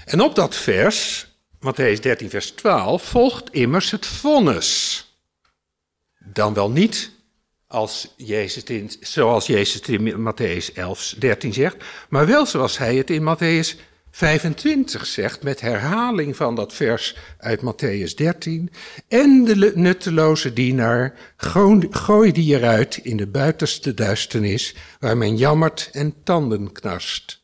En 0.08 0.20
op 0.20 0.34
dat 0.34 0.56
vers, 0.56 1.26
Matthäus 1.60 2.00
13, 2.00 2.30
vers 2.30 2.50
12, 2.50 3.02
volgt 3.02 3.52
immers 3.52 3.90
het 3.90 4.06
vonnis. 4.06 5.02
Dan 6.18 6.54
wel 6.54 6.70
niet 6.70 7.10
als 7.66 8.14
Jezus 8.16 8.62
in, 8.62 8.90
zoals 9.00 9.46
Jezus 9.46 9.80
in 9.80 10.32
Matthäus 10.32 10.74
11, 10.74 11.14
13 11.18 11.52
zegt, 11.52 11.76
maar 12.08 12.26
wel 12.26 12.46
zoals 12.46 12.78
hij 12.78 12.96
het 12.96 13.10
in 13.10 13.22
Matthäus 13.22 13.80
25 14.10 15.06
zegt, 15.06 15.42
met 15.42 15.60
herhaling 15.60 16.36
van 16.36 16.54
dat 16.54 16.72
vers 16.72 17.16
uit 17.38 17.60
Matthäus 17.60 18.14
13. 18.14 18.70
En 19.08 19.44
de 19.44 19.72
nutteloze 19.74 20.52
dienaar, 20.52 21.14
gooi 21.90 22.32
die 22.32 22.56
eruit 22.56 22.96
in 22.96 23.16
de 23.16 23.26
buitenste 23.26 23.94
duisternis, 23.94 24.74
waar 24.98 25.16
men 25.16 25.36
jammert 25.36 25.90
en 25.92 26.14
tanden 26.24 26.72
knarst. 26.72 27.42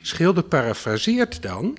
Schilder 0.00 0.44
parafraseert 0.44 1.42
dan, 1.42 1.78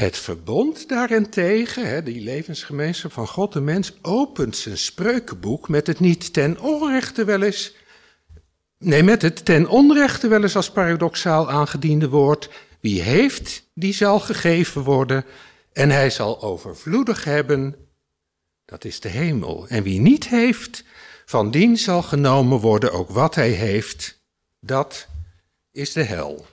het 0.00 0.18
verbond 0.18 0.88
daarentegen, 0.88 2.04
die 2.04 2.20
levensgemeenschap 2.20 3.12
van 3.12 3.28
God 3.28 3.54
en 3.54 3.64
mens, 3.64 3.92
opent 4.02 4.56
zijn 4.56 4.78
spreukenboek 4.78 5.68
met 5.68 5.86
het 5.86 6.00
niet 6.00 6.32
ten 6.32 6.60
onrechte 6.60 7.24
wel 7.24 7.42
eens, 7.42 7.74
nee, 8.78 9.02
met 9.02 9.22
het 9.22 9.44
ten 9.44 9.68
onrechte 9.68 10.28
wel 10.28 10.42
eens 10.42 10.56
als 10.56 10.70
paradoxaal 10.70 11.50
aangediende 11.50 12.08
woord, 12.08 12.50
wie 12.80 13.02
heeft, 13.02 13.70
die 13.74 13.92
zal 13.92 14.20
gegeven 14.20 14.82
worden 14.82 15.24
en 15.72 15.90
hij 15.90 16.10
zal 16.10 16.42
overvloedig 16.42 17.24
hebben, 17.24 17.74
dat 18.64 18.84
is 18.84 19.00
de 19.00 19.08
hemel. 19.08 19.68
En 19.68 19.82
wie 19.82 20.00
niet 20.00 20.28
heeft, 20.28 20.84
van 21.24 21.50
dien 21.50 21.76
zal 21.76 22.02
genomen 22.02 22.58
worden 22.58 22.92
ook 22.92 23.10
wat 23.10 23.34
hij 23.34 23.50
heeft, 23.50 24.20
dat 24.60 25.06
is 25.72 25.92
de 25.92 26.02
hel. 26.02 26.46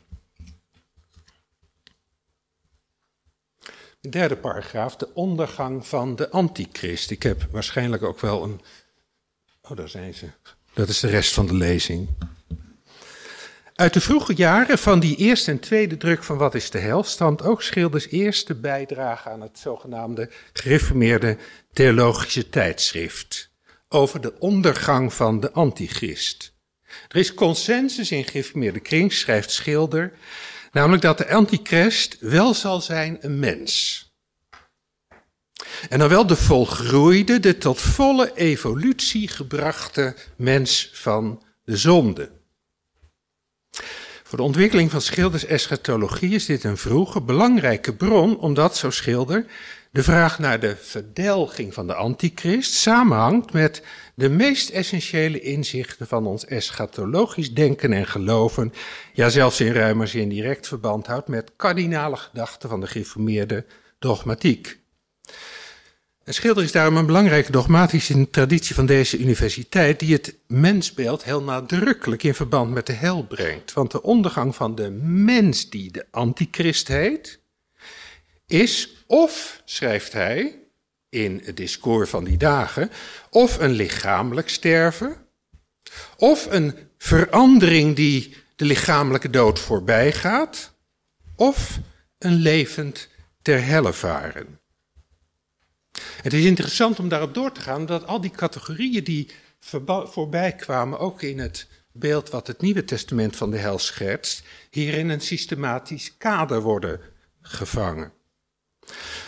Derde 4.01 4.36
paragraaf, 4.36 4.96
de 4.96 5.13
ondergang 5.13 5.88
van 5.88 6.16
de 6.16 6.30
antichrist. 6.30 7.12
Ik 7.12 7.24
heb 7.24 7.48
waarschijnlijk 7.51 8.04
ook 8.04 8.20
wel 8.20 8.44
een. 8.44 8.62
Oh, 9.62 9.77
daar 9.77 9.89
zijn 9.89 10.13
ze. 10.13 10.27
Dat 10.74 10.89
is 10.89 11.00
de 11.00 11.08
rest 11.08 11.34
van 11.34 11.48
de 11.48 11.56
lezing. 11.56 12.10
Uit 13.75 13.94
de 13.94 14.01
vroege 14.01 14.34
jaren 14.34 14.77
van 14.77 15.00
die 15.00 15.16
eerste 15.16 15.51
en 15.51 15.60
tweede 15.60 15.98
druk 15.98 16.24
van 16.24 16.38
Wat 16.38 16.56
is 16.56 16.70
de 16.70 16.77
Hel 16.77 17.04
stamt 17.04 17.44
ook 17.44 17.62
Schilders 17.62 18.08
eerste 18.08 18.56
bijdrage 18.56 19.30
aan 19.30 19.42
het 19.42 19.60
zogenaamde 19.60 20.30
gereformeerde 20.54 21.38
theologische 21.74 22.50
tijdschrift 22.50 23.50
over 23.89 24.22
de 24.22 24.39
ondergang 24.39 25.13
van 25.13 25.39
de 25.39 25.51
antichrist. 25.51 26.54
Er 27.08 27.16
is 27.16 27.34
consensus 27.34 28.12
in 28.12 28.24
gereformeerde 28.24 28.80
kring, 28.80 29.13
schrijft 29.13 29.51
Schilder, 29.51 30.13
Namelijk 30.72 31.02
dat 31.02 31.18
de 31.18 31.30
antichrist 31.30 32.18
wel 32.20 32.54
zal 32.54 32.82
zijn 32.82 33.18
een 33.22 33.40
mens. 33.40 34.06
En 35.90 36.00
dan 36.00 36.10
wel 36.10 36.28
de 36.28 36.36
volgroeide, 36.36 37.40
de 37.40 37.58
tot 37.58 37.82
volle 37.82 38.32
evolutie 38.36 39.28
gebrachte 39.28 40.16
mens 40.36 40.90
van 40.94 41.44
de 41.64 41.78
zonde. 41.78 42.32
Voor 44.24 44.38
de 44.38 44.44
ontwikkeling 44.44 44.92
van 44.92 45.02
Schilders 45.02 45.46
eschatologie 45.46 46.34
is 46.34 46.46
dit 46.46 46.64
een 46.64 46.78
vroege, 46.78 47.22
belangrijke 47.22 47.94
bron, 47.96 48.40
omdat, 48.40 48.78
zo 48.78 48.90
Schilder, 48.90 49.46
de 49.92 50.04
vraag 50.04 50.40
naar 50.40 50.60
de 50.60 50.76
verdelging 50.82 51.74
van 51.74 51.88
de 51.88 51.94
antichrist 51.94 52.74
samenhangt 52.74 53.54
met 53.54 53.84
de 54.18 54.30
meest 54.30 54.70
essentiële 54.70 55.40
inzichten 55.40 56.08
van 56.08 56.26
ons 56.26 56.46
eschatologisch 56.46 57.54
denken 57.54 57.94
en 57.94 58.08
geloven, 58.08 58.74
ja 59.14 59.30
zelfs 59.30 59.60
in 59.60 59.72
ruimer 59.72 60.08
zin 60.08 60.30
direct 60.30 60.68
verband 60.68 61.08
houdt 61.08 61.28
met 61.28 61.52
kardinale 61.56 62.18
gedachten 62.18 62.70
van 62.70 62.80
de 62.80 62.88
gereformeerde 62.88 63.66
dogmatiek. 64.00 64.80
Een 66.24 66.34
schilder 66.34 66.64
is 66.64 66.72
daarom 66.72 66.98
een 66.98 67.06
belangrijke 67.06 67.52
dogmatische 67.52 68.30
traditie 68.30 68.76
van 68.76 68.86
deze 68.86 69.18
universiteit, 69.18 70.00
die 70.00 70.14
het 70.14 70.36
mensbeeld 70.48 71.24
heel 71.24 71.44
nadrukkelijk 71.44 72.24
in 72.24 72.36
verband 72.36 72.74
met 72.74 72.86
de 72.86 72.94
hel 72.94 73.24
brengt. 73.24 73.74
Want 73.74 73.92
de 73.92 74.02
ondergang 74.02 74.56
van 74.56 74.76
de 74.76 74.90
mens, 75.02 75.70
die 75.70 75.92
de 75.92 76.06
antichrist 76.12 76.88
heet, 76.88 77.40
is 78.48 79.04
of, 79.08 79.62
schrijft 79.66 80.14
hij 80.14 80.67
in 81.10 81.42
het 81.44 81.58
discours 81.58 82.10
van 82.10 82.24
die 82.24 82.38
dagen, 82.38 82.92
of 83.30 83.60
een 83.60 83.72
lichamelijk 83.72 84.50
sterven, 84.50 85.16
of 86.18 86.48
een 86.50 86.76
verandering 86.98 87.96
die 87.96 88.36
de 88.56 88.66
lichamelijke 88.66 89.30
dood 89.30 89.60
voorbij 89.60 90.12
gaat, 90.12 90.74
of 91.36 91.80
een 92.18 92.36
levend 92.36 93.08
ter 93.42 93.66
helle 93.66 93.94
varen. 93.94 94.60
Het 96.22 96.34
is 96.34 96.46
interessant 96.46 97.00
om 97.00 97.10
daarop 97.10 97.34
door 97.34 97.52
te 97.52 97.62
gaan 97.62 97.86
dat 97.86 98.06
al 98.06 98.22
die 98.22 98.32
categorieën 98.32 99.04
die 99.04 99.30
voorbij 100.06 100.56
kwamen, 100.56 101.00
ook 101.00 101.22
in 101.22 101.40
het 101.40 101.68
beeld 101.92 102.30
wat 102.30 102.48
het 102.48 102.62
Nieuwe 102.62 102.86
Testament 102.86 103.36
van 103.36 103.52
de 103.52 103.58
hel 103.58 103.80
schetst, 103.80 104.44
hier 104.70 104.94
in 104.94 105.10
een 105.10 105.22
systematisch 105.22 106.18
kader 106.18 106.62
worden 106.62 107.00
gevangen. 107.42 108.12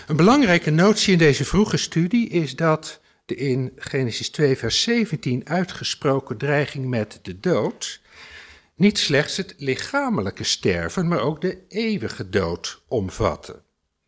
Een 0.07 0.15
belangrijke 0.15 0.69
notie 0.69 1.11
in 1.13 1.17
deze 1.17 1.45
vroege 1.45 1.77
studie 1.77 2.29
is 2.29 2.55
dat 2.55 2.99
de 3.25 3.35
in 3.35 3.71
Genesis 3.75 4.29
2, 4.29 4.57
vers 4.57 4.81
17 4.81 5.41
uitgesproken 5.49 6.37
dreiging 6.37 6.85
met 6.85 7.19
de 7.21 7.39
dood 7.39 8.01
niet 8.75 8.97
slechts 8.97 9.37
het 9.37 9.55
lichamelijke 9.57 10.43
sterven, 10.43 11.07
maar 11.07 11.19
ook 11.19 11.41
de 11.41 11.57
eeuwige 11.67 12.29
dood 12.29 12.81
omvatten. 12.87 13.61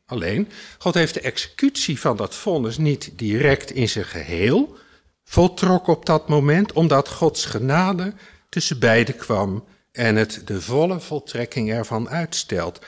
Alleen, 0.06 0.50
God 0.78 0.94
heeft 0.94 1.14
de 1.14 1.22
executie 1.22 2.00
van 2.00 2.18
dat 2.18 2.36
vonnis 2.36 2.78
niet 2.78 3.12
direct 3.16 3.72
in 3.72 3.90
zijn 3.90 4.06
geheel 4.06 4.78
voltrokken 5.24 5.94
op 5.94 6.06
dat 6.06 6.30
moment, 6.30 6.74
omdat 6.74 7.10
Gods 7.10 7.46
genade 7.46 8.14
tussen 8.50 8.80
beiden 8.80 9.16
kwam 9.16 9.64
en 9.92 10.16
het 10.16 10.42
de 10.46 10.62
volle 10.62 11.00
voltrekking 11.00 11.72
ervan 11.72 12.10
uitstelt. 12.10 12.80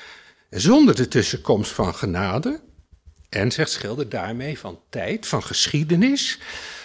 Zonder 0.55 0.95
de 0.95 1.07
tussenkomst 1.07 1.71
van 1.71 1.95
genade, 1.95 2.61
en 3.29 3.51
zegt 3.51 3.71
Schilder 3.71 4.09
daarmee 4.09 4.59
van 4.59 4.79
tijd, 4.89 5.27
van 5.27 5.43
geschiedenis, 5.43 6.39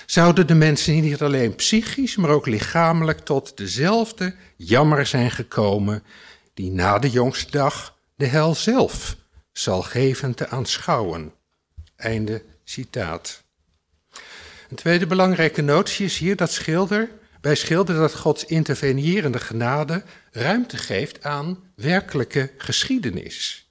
zouden 0.06 0.46
de 0.46 0.54
mensen 0.54 1.00
niet 1.00 1.22
alleen 1.22 1.54
psychisch, 1.54 2.16
maar 2.16 2.30
ook 2.30 2.46
lichamelijk 2.46 3.18
tot 3.18 3.56
dezelfde 3.56 4.34
jammer 4.56 5.06
zijn 5.06 5.30
gekomen 5.30 6.02
die 6.54 6.70
na 6.70 6.98
de 6.98 7.10
jongste 7.10 7.50
dag 7.50 7.98
de 8.14 8.26
hel 8.26 8.54
zelf 8.54 9.16
zal 9.52 9.82
geven 9.82 10.34
te 10.34 10.48
aanschouwen. 10.48 11.32
Einde 11.96 12.42
citaat. 12.64 13.42
Een 14.68 14.76
tweede 14.76 15.06
belangrijke 15.06 15.62
notie 15.62 16.04
is 16.04 16.18
hier 16.18 16.36
dat 16.36 16.52
Schilder, 16.52 17.10
bij 17.48 17.56
Schilder 17.56 17.96
dat 17.96 18.14
Gods 18.14 18.44
intervenierende 18.44 19.38
genade 19.38 20.02
ruimte 20.30 20.76
geeft 20.76 21.22
aan 21.22 21.58
werkelijke 21.74 22.50
geschiedenis. 22.58 23.70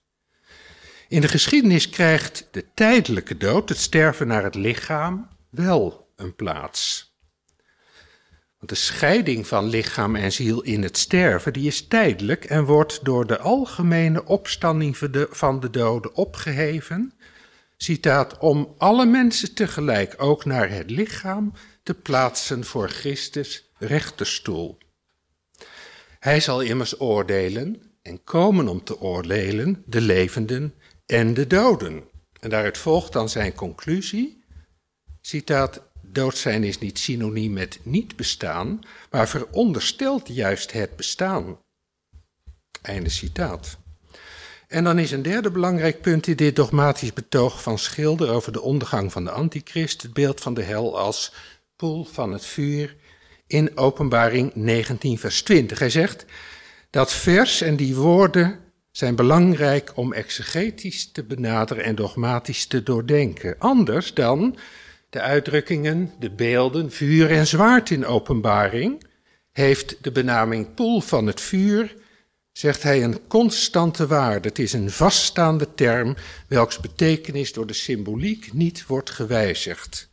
In 1.08 1.22
de 1.22 1.28
geschiedenis 1.28 1.90
krijgt 1.90 2.48
de 2.52 2.66
tijdelijke 2.74 3.38
dood, 3.38 3.70
het 3.70 3.78
sterven 3.78 4.28
naar 4.28 4.44
het 4.44 4.56
lichaam, 4.56 5.28
wel 5.50 6.12
een 6.16 6.36
plaats. 6.36 7.14
Want 8.58 8.70
de 8.70 8.76
scheiding 8.76 9.48
van 9.48 9.66
lichaam 9.66 10.16
en 10.16 10.32
ziel 10.32 10.62
in 10.62 10.84
het 10.84 10.98
sterven, 10.98 11.54
die 11.54 11.68
is 11.68 11.88
tijdelijk 11.88 12.46
en 12.46 12.66
wordt 12.66 13.06
door 13.06 13.28
de 13.28 13.40
algemene 13.40 14.26
opstanding 14.26 14.98
van 15.30 15.60
de 15.60 15.70
doden 15.70 16.16
opgeheven. 16.16 17.14
Citaat, 17.78 18.38
om 18.38 18.74
alle 18.78 19.06
mensen 19.06 19.54
tegelijk 19.54 20.14
ook 20.18 20.46
naar 20.46 20.70
het 20.70 20.90
lichaam 20.90 21.54
te 21.88 21.94
plaatsen 21.94 22.66
voor 22.66 22.90
Christus 22.90 23.70
rechterstoel. 23.78 24.78
Hij 26.20 26.40
zal 26.40 26.62
immers 26.62 27.00
oordelen 27.00 27.82
en 28.02 28.24
komen 28.24 28.68
om 28.68 28.84
te 28.84 29.00
oordelen 29.00 29.84
de 29.86 30.02
levenden 30.02 30.74
en 31.06 31.34
de 31.34 31.48
doden. 31.48 32.04
En 32.40 32.50
daaruit 32.50 32.78
volgt 32.78 33.14
dan 33.14 33.30
zijn 33.30 33.54
conclusie, 33.54 34.44
citaat, 35.22 35.82
dood 36.02 36.38
zijn 36.38 36.64
is 36.64 36.80
niet 36.80 37.00
synoniem 37.00 37.54
met 37.54 37.80
niet 37.84 38.16
bestaan, 38.16 38.80
maar 39.12 39.28
veronderstelt 39.28 40.28
juist 40.28 40.72
het 40.72 40.96
bestaan. 40.96 41.60
Einde 42.82 43.10
citaat. 43.10 43.78
En 44.68 44.84
dan 44.84 45.00
is 45.00 45.12
een 45.12 45.22
derde 45.22 45.52
belangrijk 45.52 46.02
punt 46.02 46.28
in 46.28 46.36
dit 46.36 46.56
dogmatisch 46.56 47.14
betoog 47.14 47.62
van 47.62 47.78
Schilder 47.78 48.30
over 48.30 48.52
de 48.52 48.62
ondergang 48.62 49.12
van 49.12 49.24
de 49.24 49.32
antichrist, 49.32 50.02
het 50.02 50.14
beeld 50.14 50.42
van 50.42 50.54
de 50.54 50.64
hel 50.64 51.00
als 51.00 51.34
poel 51.78 52.04
van 52.04 52.32
het 52.32 52.46
vuur 52.46 52.96
in 53.48 53.78
Openbaring 53.78 54.52
19 54.56 55.18
vers 55.18 55.42
20. 55.42 55.80
Hij 55.80 55.90
zegt, 55.90 56.26
dat 56.90 57.14
vers 57.14 57.62
en 57.62 57.76
die 57.76 57.96
woorden 57.96 58.60
zijn 58.92 59.16
belangrijk 59.16 59.92
om 59.96 60.14
exegetisch 60.14 61.12
te 61.12 61.24
benaderen 61.24 61.84
en 61.84 61.96
dogmatisch 61.96 62.66
te 62.66 62.84
doordenken. 62.84 63.56
Anders 63.60 64.14
dan 64.14 64.58
de 65.10 65.22
uitdrukkingen, 65.22 66.14
de 66.20 66.32
beelden, 66.32 66.92
vuur 66.92 67.32
en 67.32 67.48
zwaard 67.48 67.90
in 67.90 68.06
openbaring, 68.06 69.04
heeft 69.52 69.98
de 70.02 70.12
benaming 70.12 70.74
poel 70.74 71.02
van 71.02 71.28
het 71.28 71.42
vuur, 71.42 71.96
zegt 72.52 72.84
hij, 72.84 73.04
een 73.04 73.28
constante 73.28 74.08
waarde. 74.08 74.48
Het 74.48 74.60
is 74.60 74.74
een 74.74 74.92
vaststaande 74.92 75.74
term, 75.76 76.16
welks 76.48 76.80
betekenis 76.80 77.54
door 77.54 77.68
de 77.68 77.74
symboliek 77.74 78.54
niet 78.54 78.86
wordt 78.86 79.10
gewijzigd. 79.10 80.10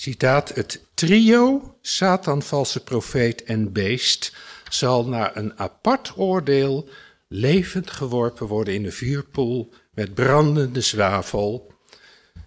Citaat, 0.00 0.48
het 0.54 0.84
trio, 0.94 1.74
Satan, 1.80 2.42
valse 2.42 2.82
profeet 2.82 3.42
en 3.42 3.72
beest, 3.72 4.36
zal 4.68 5.06
na 5.06 5.36
een 5.36 5.58
apart 5.58 6.12
oordeel 6.16 6.88
levend 7.28 7.90
geworpen 7.90 8.46
worden 8.46 8.74
in 8.74 8.82
de 8.82 8.92
vuurpoel 8.92 9.72
met 9.92 10.14
brandende 10.14 10.80
zwavel. 10.80 11.72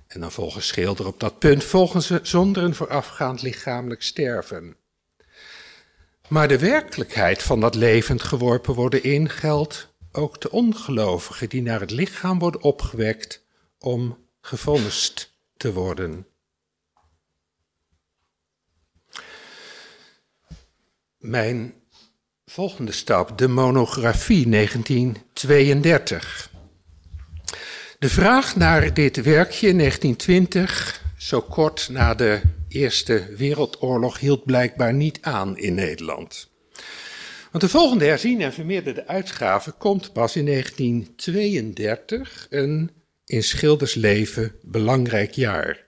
En 0.07 0.19
dan 0.19 0.31
volgens 0.31 0.67
Schilder 0.67 1.07
op 1.07 1.19
dat 1.19 1.39
punt 1.39 1.63
volgen 1.63 2.01
ze 2.01 2.19
zonder 2.23 2.63
een 2.63 2.75
voorafgaand 2.75 3.41
lichamelijk 3.41 4.01
sterven. 4.01 4.75
Maar 6.27 6.47
de 6.47 6.59
werkelijkheid 6.59 7.43
van 7.43 7.59
dat 7.59 7.75
levend 7.75 8.23
geworpen 8.23 8.73
worden 8.73 9.03
in 9.03 9.29
geldt 9.29 9.93
ook 10.11 10.41
de 10.41 10.51
ongelovigen 10.51 11.49
die 11.49 11.61
naar 11.61 11.79
het 11.79 11.91
lichaam 11.91 12.39
worden 12.39 12.61
opgewekt 12.61 13.45
om 13.79 14.17
gevonnist 14.41 15.33
te 15.57 15.73
worden. 15.73 16.27
Mijn 21.23 21.73
Volgende 22.45 22.91
stap, 22.91 23.37
de 23.37 23.47
monografie 23.47 24.49
1932. 24.49 26.51
De 27.99 28.09
vraag 28.09 28.55
naar 28.55 28.93
dit 28.93 29.21
werkje 29.21 29.67
in 29.67 29.77
1920, 29.77 31.01
zo 31.17 31.41
kort 31.41 31.87
na 31.91 32.15
de 32.15 32.41
Eerste 32.67 33.33
Wereldoorlog, 33.37 34.19
hield 34.19 34.45
blijkbaar 34.45 34.93
niet 34.93 35.17
aan 35.21 35.57
in 35.57 35.73
Nederland. 35.73 36.49
Want 37.51 37.63
de 37.63 37.69
volgende 37.69 38.05
herziene 38.05 38.43
en 38.43 38.53
vermeerderde 38.53 39.07
uitgave 39.07 39.71
komt 39.71 40.13
pas 40.13 40.35
in 40.35 40.45
1932, 40.45 42.47
een 42.49 42.91
in 43.25 43.43
Schilders 43.43 43.93
leven 43.93 44.55
belangrijk 44.61 45.31
jaar. 45.31 45.85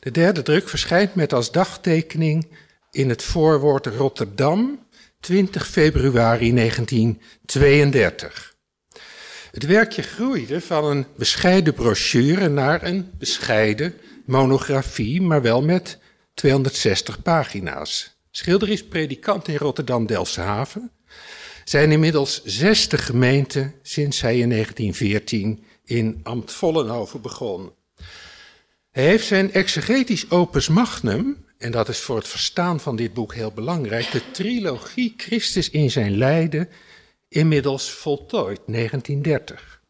De 0.00 0.10
derde 0.10 0.42
druk 0.42 0.68
verschijnt 0.68 1.14
met 1.14 1.32
als 1.32 1.52
dagtekening 1.52 2.46
in 2.92 3.08
het 3.08 3.22
voorwoord 3.22 3.86
Rotterdam 3.86 4.86
20 5.20 5.68
februari 5.68 6.54
1932. 6.54 8.54
Het 9.50 9.66
werkje 9.66 10.02
groeide 10.02 10.60
van 10.60 10.84
een 10.84 11.06
bescheiden 11.16 11.74
brochure 11.74 12.48
naar 12.48 12.82
een 12.82 13.10
bescheiden 13.18 13.94
monografie, 14.26 15.22
maar 15.22 15.42
wel 15.42 15.62
met 15.62 15.98
260 16.34 17.22
pagina's. 17.22 18.16
Schilder 18.30 18.68
is 18.68 18.84
predikant 18.84 19.48
in 19.48 19.56
Rotterdam-Delfshaven. 19.56 20.90
Zijn 21.64 21.92
inmiddels 21.92 22.44
60 22.44 23.06
gemeenten 23.06 23.74
sinds 23.82 24.20
hij 24.20 24.38
in 24.38 24.48
1914 24.48 25.64
in 25.84 26.20
Amt 26.22 26.52
Vollenhoven 26.52 27.20
begon. 27.20 27.72
Hij 28.90 29.04
heeft 29.04 29.26
zijn 29.26 29.52
exegetisch 29.52 30.30
opus 30.30 30.68
magnum, 30.68 31.44
en 31.62 31.70
dat 31.70 31.88
is 31.88 31.98
voor 31.98 32.16
het 32.16 32.28
verstaan 32.28 32.80
van 32.80 32.96
dit 32.96 33.14
boek 33.14 33.34
heel 33.34 33.52
belangrijk, 33.52 34.10
de 34.10 34.30
trilogie 34.30 35.14
Christus 35.16 35.70
in 35.70 35.90
zijn 35.90 36.16
lijden, 36.16 36.68
inmiddels 37.28 37.90
voltooid, 37.90 38.60
1930. 38.66 39.80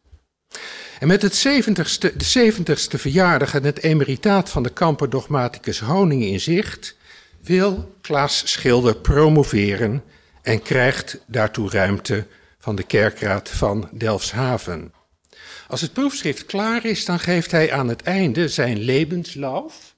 En 0.99 1.07
met 1.07 1.21
het 1.21 1.47
70ste, 1.47 2.15
de 2.17 2.51
70ste 2.51 2.99
verjaardag 2.99 3.53
en 3.53 3.63
het 3.63 3.83
emeritaat 3.83 4.49
van 4.49 4.63
de 4.63 4.69
kamper 4.69 5.09
dogmaticus 5.09 5.79
Honing 5.79 6.23
in 6.23 6.39
zicht, 6.39 6.97
wil 7.41 7.95
Klaas 8.01 8.51
Schilder 8.51 8.95
promoveren 8.95 10.03
en 10.41 10.61
krijgt 10.61 11.19
daartoe 11.27 11.69
ruimte 11.69 12.25
van 12.59 12.75
de 12.75 12.83
kerkraad 12.83 13.49
van 13.49 13.89
Delfshaven. 13.91 14.93
Als 15.67 15.81
het 15.81 15.93
proefschrift 15.93 16.45
klaar 16.45 16.85
is, 16.85 17.05
dan 17.05 17.19
geeft 17.19 17.51
hij 17.51 17.71
aan 17.71 17.87
het 17.87 18.01
einde 18.01 18.47
zijn 18.47 18.79
levenslauf, 18.79 19.93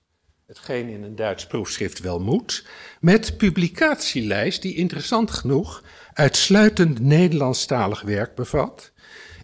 hetgeen 0.47 0.89
in 0.89 1.03
een 1.03 1.15
Duits 1.15 1.47
proefschrift 1.47 1.99
wel 1.99 2.19
moet, 2.19 2.65
met 2.99 3.37
publicatielijst 3.37 4.61
die 4.61 4.75
interessant 4.75 5.31
genoeg 5.31 5.83
uitsluitend 6.13 6.99
Nederlandstalig 6.99 8.01
werk 8.01 8.35
bevat 8.35 8.91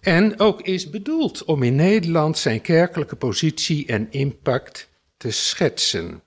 en 0.01 0.39
ook 0.39 0.61
is 0.61 0.89
bedoeld 0.89 1.45
om 1.45 1.63
in 1.63 1.75
Nederland 1.75 2.37
zijn 2.37 2.61
kerkelijke 2.61 3.15
positie 3.15 3.85
en 3.85 4.07
impact 4.11 4.89
te 5.17 5.31
schetsen. 5.31 6.21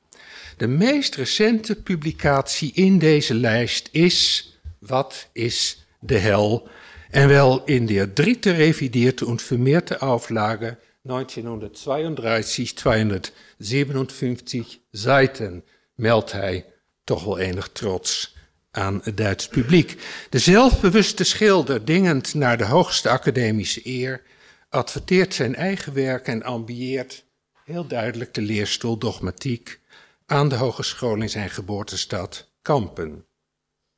De 0.56 0.66
meest 0.66 1.14
recente 1.14 1.82
publicatie 1.82 2.72
in 2.74 2.98
deze 2.98 3.34
lijst 3.34 3.88
is 3.92 4.48
Wat 4.78 5.28
is 5.32 5.86
de 6.00 6.18
hel? 6.18 6.68
En 7.10 7.28
wel 7.28 7.64
in 7.64 7.86
de 7.86 8.12
dritte 8.12 8.52
revidierte 8.52 9.26
und 9.26 9.42
vermehrte 9.42 9.98
Auflage 9.98 10.78
1932, 11.04 12.74
257 12.74 14.78
Seiten, 14.90 15.64
meldt 15.94 16.32
hij 16.32 16.66
toch 17.04 17.24
wel 17.24 17.38
enig 17.38 17.68
trots 17.68 18.36
aan 18.70 19.00
het 19.02 19.16
Duits 19.16 19.48
publiek. 19.48 19.96
De 20.30 20.38
zelfbewuste 20.38 21.24
schilder, 21.24 21.84
dingend 21.84 22.34
naar 22.34 22.58
de 22.58 22.64
hoogste 22.64 23.08
academische 23.08 23.80
eer, 23.84 24.22
adverteert 24.68 25.34
zijn 25.34 25.54
eigen 25.54 25.94
werk 25.94 26.26
en 26.26 26.42
ambieert 26.42 27.24
heel 27.64 27.86
duidelijk 27.86 28.34
de 28.34 28.42
leerstoel 28.42 28.98
dogmatiek 28.98 29.80
aan 30.26 30.48
de 30.48 30.56
hogeschool 30.56 31.16
in 31.16 31.30
zijn 31.30 31.50
geboortestad 31.50 32.52
Kampen. 32.62 33.26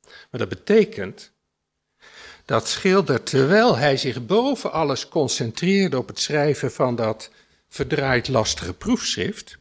Maar 0.03 0.39
dat 0.39 0.49
betekent 0.49 1.35
dat 2.47 2.67
Schilder, 2.67 3.23
terwijl 3.23 3.77
hij 3.77 3.97
zich 3.97 4.25
boven 4.25 4.71
alles 4.71 5.07
concentreerde 5.07 5.97
op 5.97 6.07
het 6.07 6.19
schrijven 6.19 6.71
van 6.71 6.95
dat 6.95 7.31
verdraaid 7.69 8.27
lastige 8.27 8.73
proefschrift, 8.73 9.57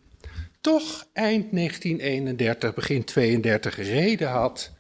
toch 0.61 1.07
eind 1.13 1.53
1931, 1.53 2.75
begin 2.75 3.05
32 3.05 3.77
reden 3.77 4.29
had 4.29 4.73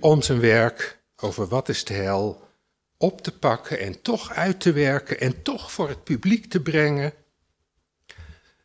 om 0.00 0.22
zijn 0.22 0.40
werk 0.40 0.98
over 1.16 1.46
wat 1.48 1.68
is 1.68 1.84
de 1.84 1.94
hel 1.94 2.48
op 2.96 3.22
te 3.22 3.38
pakken 3.38 3.78
en 3.78 4.02
toch 4.02 4.32
uit 4.32 4.60
te 4.60 4.72
werken 4.72 5.20
en 5.20 5.42
toch 5.42 5.72
voor 5.72 5.88
het 5.88 6.04
publiek 6.04 6.50
te 6.50 6.60
brengen. 6.60 7.12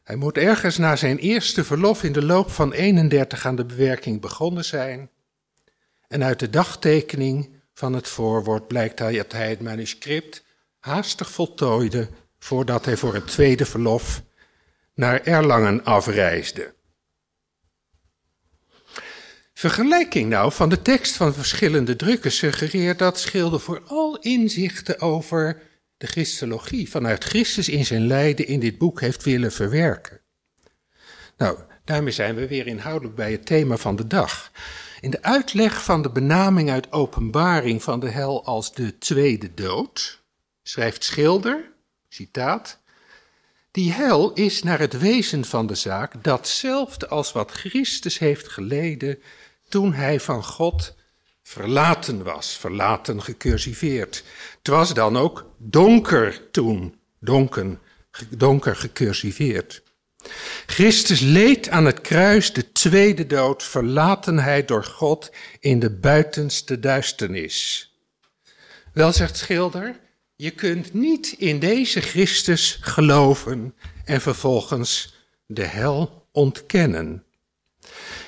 Hij 0.03 0.15
moet 0.15 0.37
ergens 0.37 0.77
na 0.77 0.95
zijn 0.95 1.17
eerste 1.17 1.63
verlof 1.63 2.03
in 2.03 2.13
de 2.13 2.25
loop 2.25 2.51
van 2.51 2.73
31 2.73 3.45
aan 3.45 3.55
de 3.55 3.65
bewerking 3.65 4.21
begonnen 4.21 4.65
zijn. 4.65 5.09
En 6.07 6.23
uit 6.23 6.39
de 6.39 6.49
dagtekening 6.49 7.56
van 7.77 7.93
het 7.93 8.07
voorwoord 8.07 8.67
blijkt 8.67 8.97
dat 8.97 9.31
hij 9.31 9.49
het 9.49 9.61
manuscript 9.61 10.43
haastig 10.79 11.31
voltooide 11.31 12.09
voordat 12.39 12.85
hij 12.85 12.97
voor 12.97 13.13
het 13.13 13.27
tweede 13.27 13.65
verlof 13.65 14.21
naar 14.93 15.21
Erlangen 15.23 15.83
afreisde. 15.83 16.73
Vergelijking 19.53 20.29
nou 20.29 20.51
van 20.51 20.69
de 20.69 20.81
tekst 20.81 21.15
van 21.15 21.33
verschillende 21.33 21.95
drukken 21.95 22.31
suggereert 22.31 22.99
dat 22.99 23.19
Schilder 23.19 23.59
vooral 23.59 24.19
inzichten 24.19 24.99
over 24.99 25.61
de 25.97 26.07
Christologie 26.07 26.89
vanuit 26.89 27.23
Christus 27.23 27.69
in 27.69 27.85
zijn 27.85 28.07
lijden 28.07 28.47
in 28.47 28.59
dit 28.59 28.77
boek 28.77 29.01
heeft 29.01 29.23
willen 29.23 29.51
verwerken. 29.51 30.21
Nou, 31.37 31.59
daarmee 31.83 32.13
zijn 32.13 32.35
we 32.35 32.47
weer 32.47 32.67
inhoudelijk 32.67 33.15
bij 33.15 33.31
het 33.31 33.45
thema 33.45 33.77
van 33.77 33.95
de 33.95 34.07
dag. 34.07 34.51
In 35.01 35.09
de 35.09 35.21
uitleg 35.21 35.83
van 35.83 36.01
de 36.01 36.09
benaming 36.09 36.69
uit 36.69 36.91
openbaring 36.91 37.83
van 37.83 37.99
de 37.99 38.09
hel 38.09 38.45
als 38.45 38.73
de 38.73 38.97
tweede 38.97 39.53
dood, 39.53 40.21
schrijft 40.63 41.03
Schilder, 41.03 41.71
citaat, 42.09 42.79
die 43.71 43.91
hel 43.91 44.33
is 44.33 44.63
naar 44.63 44.79
het 44.79 44.99
wezen 44.99 45.45
van 45.45 45.67
de 45.67 45.75
zaak 45.75 46.23
datzelfde 46.23 47.07
als 47.07 47.31
wat 47.31 47.51
Christus 47.51 48.17
heeft 48.17 48.47
geleden 48.47 49.19
toen 49.69 49.93
hij 49.93 50.19
van 50.19 50.43
God 50.43 50.95
verlaten 51.43 52.23
was, 52.23 52.57
verlaten 52.57 53.21
gecursiveerd. 53.21 54.23
Het 54.57 54.67
was 54.67 54.93
dan 54.93 55.17
ook 55.17 55.51
donker 55.57 56.51
toen, 56.51 56.99
donker, 57.19 57.79
donker 58.29 58.75
gecursiveerd. 58.75 59.83
Christus 60.65 61.19
leed 61.19 61.69
aan 61.69 61.85
het 61.85 62.01
kruis 62.01 62.53
de 62.53 62.71
tweede 62.71 63.27
dood, 63.27 63.63
verlatenheid 63.63 64.67
door 64.67 64.83
God 64.83 65.31
in 65.59 65.79
de 65.79 65.89
buitenste 65.89 66.79
duisternis. 66.79 67.91
Wel, 68.93 69.13
zegt 69.13 69.37
Schilder, 69.37 69.99
je 70.35 70.51
kunt 70.51 70.93
niet 70.93 71.35
in 71.37 71.59
deze 71.59 72.01
Christus 72.01 72.77
geloven 72.81 73.75
en 74.05 74.21
vervolgens 74.21 75.15
de 75.45 75.65
hel 75.65 76.27
ontkennen. 76.31 77.23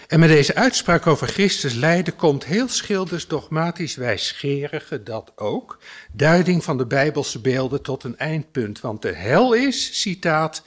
En 0.07 0.19
met 0.19 0.29
deze 0.29 0.55
uitspraak 0.55 1.07
over 1.07 1.27
Christus 1.27 1.73
lijden 1.73 2.15
komt 2.15 2.45
heel 2.45 2.67
schilders 2.67 3.27
dogmatisch 3.27 3.95
wijsgerige 3.95 5.03
dat 5.03 5.31
ook, 5.35 5.79
duiding 6.11 6.63
van 6.63 6.77
de 6.77 6.85
Bijbelse 6.85 7.39
beelden 7.39 7.81
tot 7.81 8.03
een 8.03 8.17
eindpunt. 8.17 8.79
Want 8.79 9.01
de 9.01 9.11
hel 9.11 9.53
is, 9.53 10.01
citaat, 10.01 10.63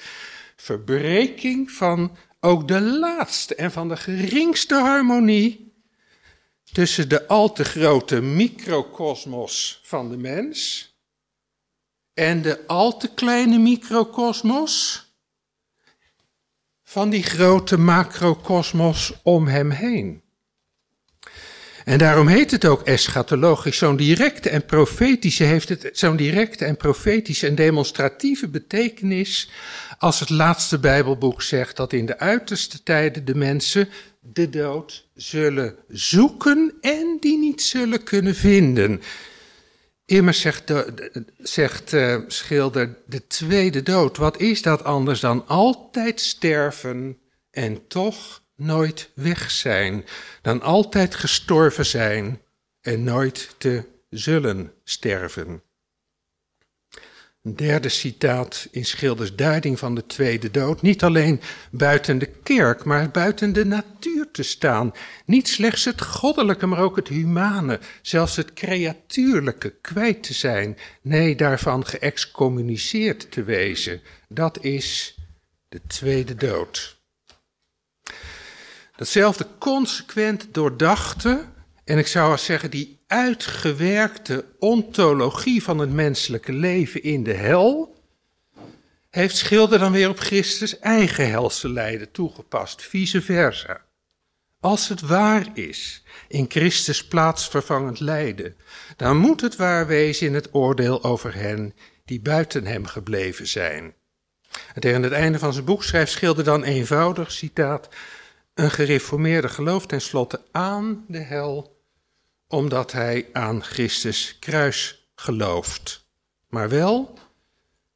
verbreking 0.62 1.70
van 1.70 2.16
ook 2.40 2.68
de 2.68 2.81
laatste 2.81 3.55
en 3.55 3.72
van 3.72 3.88
de 3.88 3.96
geringste 3.96 4.75
harmonie 4.75 5.75
tussen 6.72 7.09
de 7.09 7.29
al 7.29 7.53
te 7.53 7.64
grote 7.64 8.20
microcosmos 8.20 9.81
van 9.85 10.11
de 10.11 10.16
mens 10.16 10.90
en 12.14 12.42
de 12.42 12.66
al 12.66 12.96
te 12.96 13.14
kleine 13.14 13.59
microcosmos 13.59 15.07
van 16.83 17.11
die 17.11 17.22
grote 17.22 17.79
macrocosmos 17.79 19.12
om 19.22 19.46
hem 19.46 19.70
heen. 19.70 20.21
En 21.85 21.99
daarom 21.99 22.27
heet 22.27 22.51
het 22.51 22.64
ook 22.64 22.83
eschatologisch. 22.83 23.79
Zo'n 23.79 23.97
directe 23.97 24.49
en 24.49 24.66
profetische 24.66 25.45
heeft 25.45 25.68
het 25.68 25.90
zo'n 25.92 26.16
directe 26.16 26.64
en 26.64 26.77
profetische 26.77 27.47
en 27.47 27.55
demonstratieve 27.55 28.49
betekenis 28.49 29.51
als 29.99 30.21
het 30.21 30.31
laatste 30.31 30.79
Bijbelboek 30.79 31.42
zegt 31.42 31.77
dat 31.77 31.92
in 31.92 32.07
de 32.07 32.18
uiterste 32.18 32.83
tijden 32.83 33.25
de 33.25 33.35
mensen 33.35 33.88
de 34.21 34.51
dood 34.51 35.09
zullen 35.14 35.75
zoeken 35.88 36.75
en 36.81 37.16
die 37.21 37.38
niet 37.38 37.62
zullen 37.62 38.03
kunnen 38.03 38.35
vinden. 38.35 39.01
Immers 40.05 40.40
zegt, 40.40 40.66
de, 40.66 41.25
zegt 41.38 41.92
uh, 41.92 42.18
Schilder, 42.27 42.97
de 43.07 43.27
tweede 43.27 43.83
dood, 43.83 44.16
wat 44.16 44.40
is 44.40 44.62
dat 44.62 44.85
anders 44.85 45.21
dan 45.21 45.47
altijd 45.47 46.21
sterven 46.21 47.18
en 47.51 47.87
toch 47.88 48.41
nooit 48.62 49.11
weg 49.14 49.51
zijn, 49.51 50.05
dan 50.42 50.62
altijd 50.62 51.14
gestorven 51.14 51.87
zijn 51.87 52.40
en 52.81 53.05
nooit 53.05 53.55
te 53.59 53.85
zullen 54.11 54.72
sterven. 54.85 55.62
Een 57.42 57.57
derde 57.57 57.88
citaat 57.88 58.68
in 58.70 58.85
Schilders 58.85 59.35
duiding 59.35 59.79
van 59.79 59.94
de 59.94 60.07
tweede 60.07 60.51
dood. 60.51 60.83
Niet 60.83 61.03
alleen 61.03 61.40
buiten 61.70 62.18
de 62.18 62.27
kerk, 62.42 62.85
maar 62.85 63.11
buiten 63.11 63.53
de 63.53 63.64
natuur 63.64 64.29
te 64.33 64.42
staan. 64.42 64.92
Niet 65.25 65.48
slechts 65.48 65.85
het 65.85 66.03
goddelijke, 66.03 66.66
maar 66.66 66.79
ook 66.79 66.96
het 66.96 67.09
humane, 67.09 67.81
zelfs 68.03 68.37
het 68.37 68.53
creatuurlijke 68.53 69.75
kwijt 69.81 70.22
te 70.22 70.35
zijn. 70.35 70.79
Nee, 71.01 71.37
daarvan 71.37 71.87
geëxcommuniceerd 71.87 73.31
te 73.31 73.42
wezen. 73.44 74.01
Dat 74.29 74.64
is 74.64 75.18
de 75.68 75.81
tweede 75.87 76.35
dood. 76.35 77.01
Datzelfde 79.03 79.47
consequent 79.59 80.49
doordachte, 80.55 81.45
en 81.85 81.99
ik 81.99 82.07
zou 82.07 82.38
zeggen 82.38 82.71
die 82.71 83.01
uitgewerkte 83.07 84.45
ontologie 84.59 85.62
van 85.62 85.79
het 85.79 85.91
menselijke 85.91 86.53
leven 86.53 87.03
in 87.03 87.23
de 87.23 87.33
hel, 87.33 87.97
heeft 89.11 89.37
Schilder 89.37 89.79
dan 89.79 89.93
weer 89.93 90.09
op 90.09 90.19
Christus 90.19 90.79
eigen 90.79 91.31
helse 91.31 91.69
lijden 91.69 92.11
toegepast, 92.11 92.83
vice 92.83 93.23
versa. 93.23 93.81
Als 94.61 94.88
het 94.88 95.01
waar 95.01 95.47
is, 95.55 96.03
in 96.29 96.47
Christus 96.49 97.07
plaatsvervangend 97.07 98.01
lijden, 98.01 98.57
dan 98.97 99.17
moet 99.17 99.41
het 99.41 99.57
waar 99.57 99.87
wezen 99.87 100.27
in 100.27 100.35
het 100.35 100.55
oordeel 100.55 101.05
over 101.05 101.35
hen 101.35 101.75
die 102.05 102.21
buiten 102.21 102.67
hem 102.67 102.87
gebleven 102.87 103.47
zijn. 103.47 103.95
En 104.75 104.81
tegen 104.81 105.03
het 105.03 105.12
einde 105.12 105.38
van 105.38 105.53
zijn 105.53 105.65
boek 105.65 105.85
schrijft 105.85 106.12
Schilder 106.12 106.45
dan 106.45 106.62
eenvoudig, 106.62 107.33
citaat, 107.33 107.88
een 108.55 108.71
gereformeerde 108.71 109.49
gelooft 109.49 109.88
tenslotte 109.88 110.41
aan 110.51 111.05
de 111.09 111.19
hel, 111.19 111.81
omdat 112.49 112.93
hij 112.93 113.29
aan 113.33 113.65
Christus 113.65 114.37
kruis 114.38 115.09
gelooft. 115.15 116.07
Maar 116.49 116.69
wel 116.69 117.19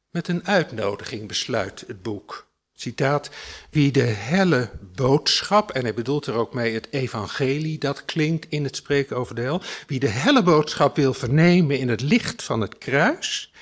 met 0.09 0.27
een 0.27 0.47
uitnodiging 0.47 1.27
besluit 1.27 1.83
het 1.87 2.01
boek. 2.01 2.47
Citaat, 2.73 3.29
wie 3.69 3.91
de 3.91 4.03
helle 4.03 4.69
boodschap, 4.95 5.71
en 5.71 5.81
hij 5.81 5.93
bedoelt 5.93 6.25
er 6.25 6.33
ook 6.33 6.53
mee 6.53 6.73
het 6.73 6.87
evangelie, 6.91 7.77
dat 7.77 8.05
klinkt 8.05 8.45
in 8.49 8.63
het 8.63 8.75
spreken 8.75 9.17
over 9.17 9.35
de 9.35 9.41
hel, 9.41 9.61
wie 9.87 9.99
de 9.99 10.07
helle 10.07 10.43
boodschap 10.43 10.95
wil 10.95 11.13
vernemen 11.13 11.79
in 11.79 11.89
het 11.89 12.01
licht 12.01 12.43
van 12.43 12.61
het 12.61 12.77
kruis, 12.77 13.53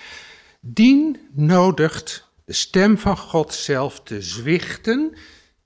dien 0.60 1.20
nodigt 1.32 2.28
de 2.46 2.54
stem 2.54 2.98
van 2.98 3.18
God 3.18 3.54
zelf 3.54 4.02
te 4.04 4.22
zwichten, 4.22 5.16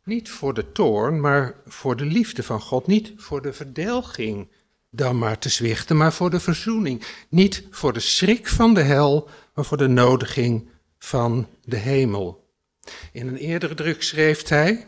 niet 0.09 0.29
voor 0.29 0.53
de 0.53 0.71
toorn, 0.71 1.19
maar 1.19 1.55
voor 1.67 1.95
de 1.95 2.05
liefde 2.05 2.43
van 2.43 2.61
God, 2.61 2.87
niet 2.87 3.13
voor 3.17 3.41
de 3.41 3.53
verdelging 3.53 4.51
dan 4.91 5.17
maar 5.17 5.37
te 5.37 5.49
zwichten, 5.49 5.97
maar 5.97 6.13
voor 6.13 6.29
de 6.29 6.39
verzoening, 6.39 7.03
niet 7.29 7.67
voor 7.69 7.93
de 7.93 7.99
schrik 7.99 8.47
van 8.47 8.73
de 8.73 8.81
hel, 8.81 9.29
maar 9.53 9.65
voor 9.65 9.77
de 9.77 9.87
nodiging 9.87 10.69
van 10.99 11.47
de 11.63 11.75
hemel. 11.75 12.47
In 13.11 13.27
een 13.27 13.37
eerdere 13.37 13.73
druk 13.73 14.03
schreef 14.03 14.47
hij: 14.47 14.87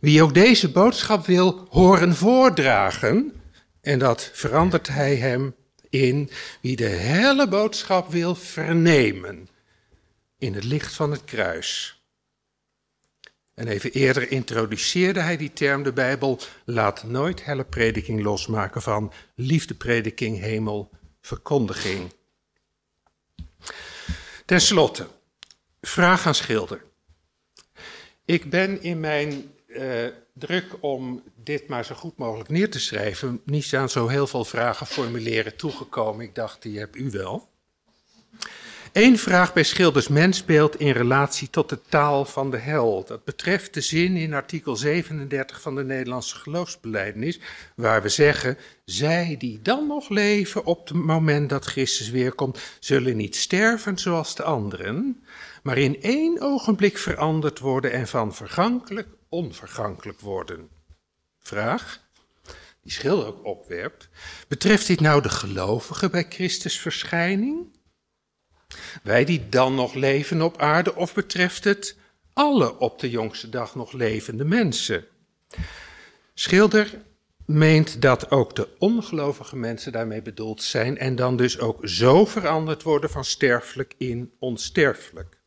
Wie 0.00 0.22
ook 0.22 0.34
deze 0.34 0.70
boodschap 0.70 1.26
wil 1.26 1.66
horen 1.70 2.14
voordragen, 2.14 3.32
en 3.80 3.98
dat 3.98 4.30
verandert 4.32 4.88
hij 4.88 5.16
hem 5.16 5.54
in 5.88 6.30
wie 6.60 6.76
de 6.76 6.84
hele 6.84 7.48
boodschap 7.48 8.10
wil 8.10 8.34
vernemen 8.34 9.48
in 10.38 10.54
het 10.54 10.64
licht 10.64 10.94
van 10.94 11.10
het 11.10 11.24
kruis. 11.24 11.99
En 13.60 13.68
even 13.68 13.92
eerder 13.92 14.30
introduceerde 14.30 15.20
hij 15.20 15.36
die 15.36 15.52
term 15.52 15.82
de 15.82 15.92
Bijbel. 15.92 16.38
Laat 16.64 17.04
nooit 17.04 17.44
helle 17.44 17.64
prediking 17.64 18.22
losmaken 18.22 18.82
van 18.82 19.12
liefdeprediking, 19.34 20.38
hemel, 20.38 20.90
verkondiging. 21.20 22.12
Ten 24.44 24.60
slotte, 24.60 25.06
vraag 25.80 26.26
aan 26.26 26.34
Schilder. 26.34 26.82
Ik 28.24 28.50
ben 28.50 28.82
in 28.82 29.00
mijn 29.00 29.52
uh, 29.66 30.06
druk 30.32 30.66
om 30.80 31.22
dit 31.34 31.68
maar 31.68 31.84
zo 31.84 31.94
goed 31.94 32.16
mogelijk 32.16 32.48
neer 32.48 32.70
te 32.70 32.80
schrijven, 32.80 33.40
niet 33.44 33.74
aan 33.74 33.88
zo 33.88 34.08
heel 34.08 34.26
veel 34.26 34.44
vragen 34.44 34.86
formuleren 34.86 35.56
toegekomen. 35.56 36.24
Ik 36.24 36.34
dacht, 36.34 36.62
die 36.62 36.78
heb 36.78 36.96
u 36.96 37.10
wel. 37.10 37.48
Eén 38.92 39.18
vraag 39.18 39.52
bij 39.52 39.62
Schilders 39.62 40.08
mensbeeld 40.08 40.80
in 40.80 40.90
relatie 40.92 41.50
tot 41.50 41.68
de 41.68 41.80
taal 41.88 42.24
van 42.24 42.50
de 42.50 42.56
hel. 42.56 43.04
Dat 43.06 43.24
betreft 43.24 43.74
de 43.74 43.80
zin 43.80 44.16
in 44.16 44.34
artikel 44.34 44.76
37 44.76 45.60
van 45.60 45.74
de 45.74 45.84
Nederlandse 45.84 46.36
geloofsbeleidenis, 46.36 47.40
waar 47.74 48.02
we 48.02 48.08
zeggen: 48.08 48.58
Zij 48.84 49.36
die 49.38 49.62
dan 49.62 49.86
nog 49.86 50.08
leven 50.08 50.64
op 50.64 50.88
het 50.88 50.96
moment 50.96 51.48
dat 51.48 51.64
Christus 51.64 52.10
weerkomt, 52.10 52.58
zullen 52.80 53.16
niet 53.16 53.36
sterven 53.36 53.98
zoals 53.98 54.34
de 54.34 54.42
anderen, 54.42 55.24
maar 55.62 55.78
in 55.78 56.02
één 56.02 56.40
ogenblik 56.40 56.98
veranderd 56.98 57.58
worden 57.58 57.92
en 57.92 58.08
van 58.08 58.34
vergankelijk 58.34 59.08
onvergankelijk 59.28 60.20
worden. 60.20 60.68
Vraag, 61.38 62.00
die 62.82 62.92
Schilder 62.92 63.26
ook 63.26 63.44
opwerpt: 63.44 64.08
Betreft 64.48 64.86
dit 64.86 65.00
nou 65.00 65.22
de 65.22 65.28
gelovigen 65.28 66.10
bij 66.10 66.26
Christus 66.28 66.78
verschijning? 66.78 67.78
Wij 69.02 69.24
die 69.24 69.48
dan 69.48 69.74
nog 69.74 69.94
leven 69.94 70.42
op 70.42 70.58
aarde, 70.58 70.94
of 70.94 71.14
betreft 71.14 71.64
het 71.64 71.96
alle 72.32 72.78
op 72.78 72.98
de 72.98 73.10
jongste 73.10 73.48
dag 73.48 73.74
nog 73.74 73.92
levende 73.92 74.44
mensen? 74.44 75.04
Schilder 76.34 77.02
meent 77.46 78.02
dat 78.02 78.30
ook 78.30 78.56
de 78.56 78.68
ongelovige 78.78 79.56
mensen 79.56 79.92
daarmee 79.92 80.22
bedoeld 80.22 80.62
zijn 80.62 80.98
en 80.98 81.16
dan 81.16 81.36
dus 81.36 81.58
ook 81.58 81.88
zo 81.88 82.24
veranderd 82.24 82.82
worden 82.82 83.10
van 83.10 83.24
sterfelijk 83.24 83.94
in 83.98 84.32
onsterfelijk. 84.38 85.38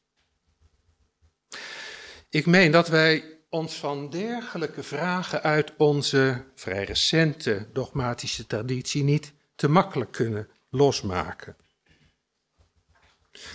Ik 2.29 2.45
meen 2.45 2.71
dat 2.71 2.87
wij 2.87 3.23
ons 3.49 3.75
van 3.75 4.09
dergelijke 4.09 4.83
vragen 4.83 5.43
uit 5.43 5.73
onze 5.77 6.43
vrij 6.55 6.83
recente 6.83 7.67
dogmatische 7.73 8.47
traditie 8.47 9.03
niet 9.03 9.33
te 9.55 9.67
makkelijk 9.67 10.11
kunnen 10.11 10.49
losmaken. 10.69 11.55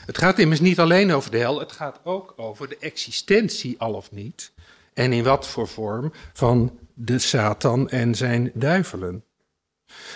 Het 0.07 0.19
gaat 0.19 0.39
immers 0.39 0.61
niet 0.61 0.79
alleen 0.79 1.13
over 1.13 1.31
de 1.31 1.39
hel, 1.39 1.59
het 1.59 1.73
gaat 1.73 2.01
ook 2.05 2.35
over 2.37 2.69
de 2.69 2.77
existentie 2.79 3.79
al 3.79 3.95
of 3.95 4.11
niet. 4.11 4.53
En 4.95 5.13
in 5.13 5.25
wat 5.25 5.47
voor 5.47 5.69
vorm 5.69 6.13
van 6.33 6.79
de 6.95 7.19
Satan 7.19 7.89
en 7.89 8.15
zijn 8.15 8.51
duivelen. 8.55 9.25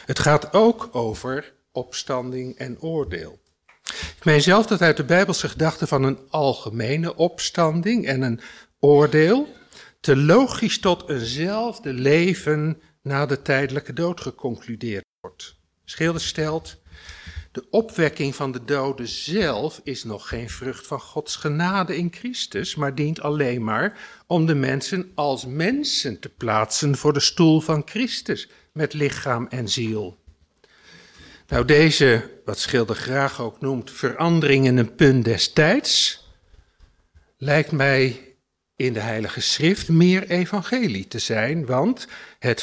Het 0.07 0.19
gaat 0.19 0.53
ook 0.53 0.89
over 0.93 1.53
opstanding 1.73 2.57
en 2.57 2.81
oordeel. 2.81 3.41
Ik 4.17 4.25
meen 4.25 4.43
zelf 4.43 4.67
dat 4.67 4.83
uit 4.83 4.97
de 4.97 5.05
Bijbelse 5.05 5.49
gedachte 5.49 5.87
van 5.87 6.03
een 6.03 6.19
algemene 6.29 7.17
opstanding 7.17 8.07
en 8.07 8.23
een 8.23 8.41
oordeel 8.81 9.49
te 10.01 10.17
logisch 10.17 10.81
tot 10.81 11.09
eenzelfde 11.09 11.93
leven 11.93 12.83
na 13.03 13.27
de 13.27 13.43
tijdelijke 13.43 13.93
dood 13.93 14.21
geconcludeerd 14.21 15.05
wordt. 15.21 15.57
Schilder 15.85 16.21
stelt, 16.21 16.82
de 17.53 17.65
opwekking 17.71 18.35
van 18.35 18.53
de 18.53 18.65
doden 18.65 19.09
zelf 19.09 19.81
is 19.85 20.05
nog 20.05 20.29
geen 20.29 20.51
vrucht 20.51 20.87
van 20.87 21.01
Gods 21.01 21.37
genade 21.37 21.97
in 21.97 22.13
Christus, 22.13 22.75
maar 22.75 22.95
dient 22.95 23.21
alleen 23.21 23.65
maar 23.65 23.99
om 24.27 24.47
de 24.47 24.55
mensen 24.55 25.11
als 25.15 25.47
mensen 25.47 26.21
te 26.21 26.29
plaatsen 26.29 26.97
voor 26.97 27.13
de 27.13 27.21
stoel 27.21 27.61
van 27.61 27.83
Christus 27.85 28.49
met 28.73 28.93
lichaam 28.93 29.47
en 29.47 29.69
ziel. 29.69 30.19
Nou, 31.47 31.65
deze, 31.65 32.31
wat 32.45 32.59
Schilder 32.59 32.97
graag 32.97 33.41
ook 33.41 33.61
noemt, 33.61 33.91
verandering 33.91 34.67
in 34.67 34.77
een 34.77 34.95
punt 34.95 35.25
des 35.25 35.53
tijds, 35.53 36.27
lijkt 37.37 37.73
mij 37.73 38.21
in 38.77 38.93
de 38.93 39.01
Heilige 39.01 39.41
Schrift 39.41 39.89
meer 39.89 40.31
evangelie 40.31 41.09
te 41.09 41.19
zijn, 41.19 41.67
want 41.67 42.09
het 42.39 42.63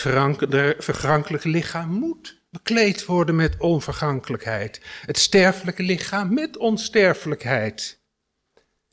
vergankelijke 0.79 1.49
lichaam 1.49 1.89
moet 1.89 2.38
bekleed 2.49 3.05
worden 3.05 3.35
met 3.35 3.57
onvergankelijkheid. 3.57 4.81
Het 5.05 5.17
sterfelijke 5.17 5.83
lichaam 5.83 6.33
met 6.33 6.57
onsterfelijkheid. 6.57 7.99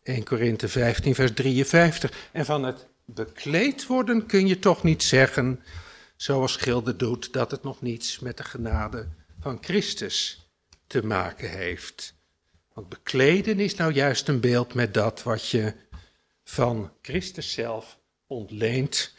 1 0.03 0.25
Korinthe 0.25 0.69
15, 0.69 1.15
vers 1.15 1.33
53. 1.33 2.29
En 2.33 2.45
van 2.45 2.65
het 2.65 2.87
bekleed 3.05 3.87
worden 3.87 4.27
kun 4.27 4.47
je 4.47 4.59
toch 4.59 4.83
niet 4.83 5.03
zeggen, 5.03 5.63
zoals 6.17 6.53
Schilder 6.53 6.97
doet, 6.97 7.33
dat 7.33 7.51
het 7.51 7.63
nog 7.63 7.83
niets 7.83 8.19
met 8.19 8.37
de 8.37 8.45
genade 8.45 9.09
van 9.41 9.59
Christus 9.61 10.49
te 10.87 11.07
maken 11.07 11.51
heeft. 11.51 12.15
Want 12.73 12.89
bekleden 12.89 13.61
is 13.61 13.75
nou 13.75 13.93
juist 13.93 14.29
een 14.29 14.41
beeld 14.41 14.75
met 14.75 14.95
dat 14.95 15.23
wat 15.23 15.49
je 15.49 15.75
van 16.45 16.93
Christus 17.03 17.53
zelf 17.53 17.99
ontleent, 18.27 19.15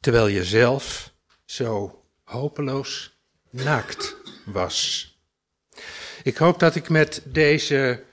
terwijl 0.00 0.26
je 0.26 0.44
zelf 0.44 1.14
zo 1.44 2.02
hopeloos 2.24 3.17
naakt 3.50 4.16
was. 4.44 5.06
Ik 6.22 6.36
hoop 6.36 6.58
dat 6.58 6.74
ik 6.74 6.88
met 6.88 7.22
deze 7.24 8.04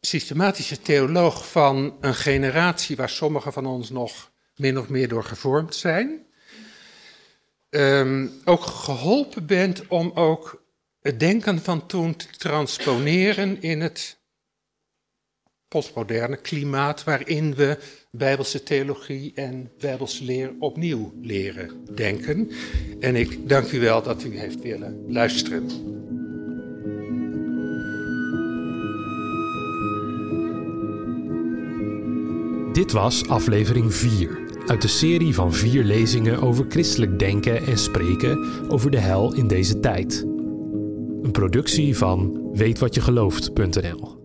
systematische 0.00 0.80
theoloog 0.80 1.50
van 1.50 1.96
een 2.00 2.14
generatie 2.14 2.96
waar 2.96 3.08
sommigen 3.08 3.52
van 3.52 3.66
ons 3.66 3.90
nog 3.90 4.30
min 4.56 4.78
of 4.78 4.88
meer 4.88 5.08
door 5.08 5.24
gevormd 5.24 5.74
zijn, 5.74 6.26
um, 7.70 8.40
ook 8.44 8.62
geholpen 8.62 9.46
bent 9.46 9.86
om 9.86 10.10
ook 10.14 10.64
het 11.00 11.20
denken 11.20 11.62
van 11.62 11.86
toen 11.86 12.16
te 12.16 12.26
transponeren 12.36 13.62
in 13.62 13.80
het 13.80 14.21
postmoderne 15.72 16.36
klimaat 16.36 17.04
waarin 17.04 17.54
we 17.54 17.78
Bijbelse 18.10 18.62
theologie 18.62 19.32
en 19.34 19.70
Bijbelse 19.78 20.24
leer 20.24 20.52
opnieuw 20.58 21.12
leren 21.22 21.70
denken. 21.94 22.50
En 23.00 23.16
ik 23.16 23.48
dank 23.48 23.72
u 23.72 23.80
wel 23.80 24.02
dat 24.02 24.24
u 24.24 24.38
heeft 24.38 24.62
willen 24.62 25.04
luisteren. 25.08 25.66
Dit 32.72 32.92
was 32.92 33.28
aflevering 33.28 33.94
4 33.94 34.40
uit 34.66 34.82
de 34.82 34.88
serie 34.88 35.34
van 35.34 35.52
vier 35.52 35.84
lezingen 35.84 36.42
over 36.42 36.64
christelijk 36.68 37.18
denken 37.18 37.66
en 37.66 37.78
spreken 37.78 38.38
over 38.68 38.90
de 38.90 38.98
hel 38.98 39.34
in 39.34 39.46
deze 39.46 39.80
tijd. 39.80 40.22
Een 41.22 41.32
productie 41.32 41.96
van 41.96 42.50
weetwatjegelooft.nl 42.52 44.21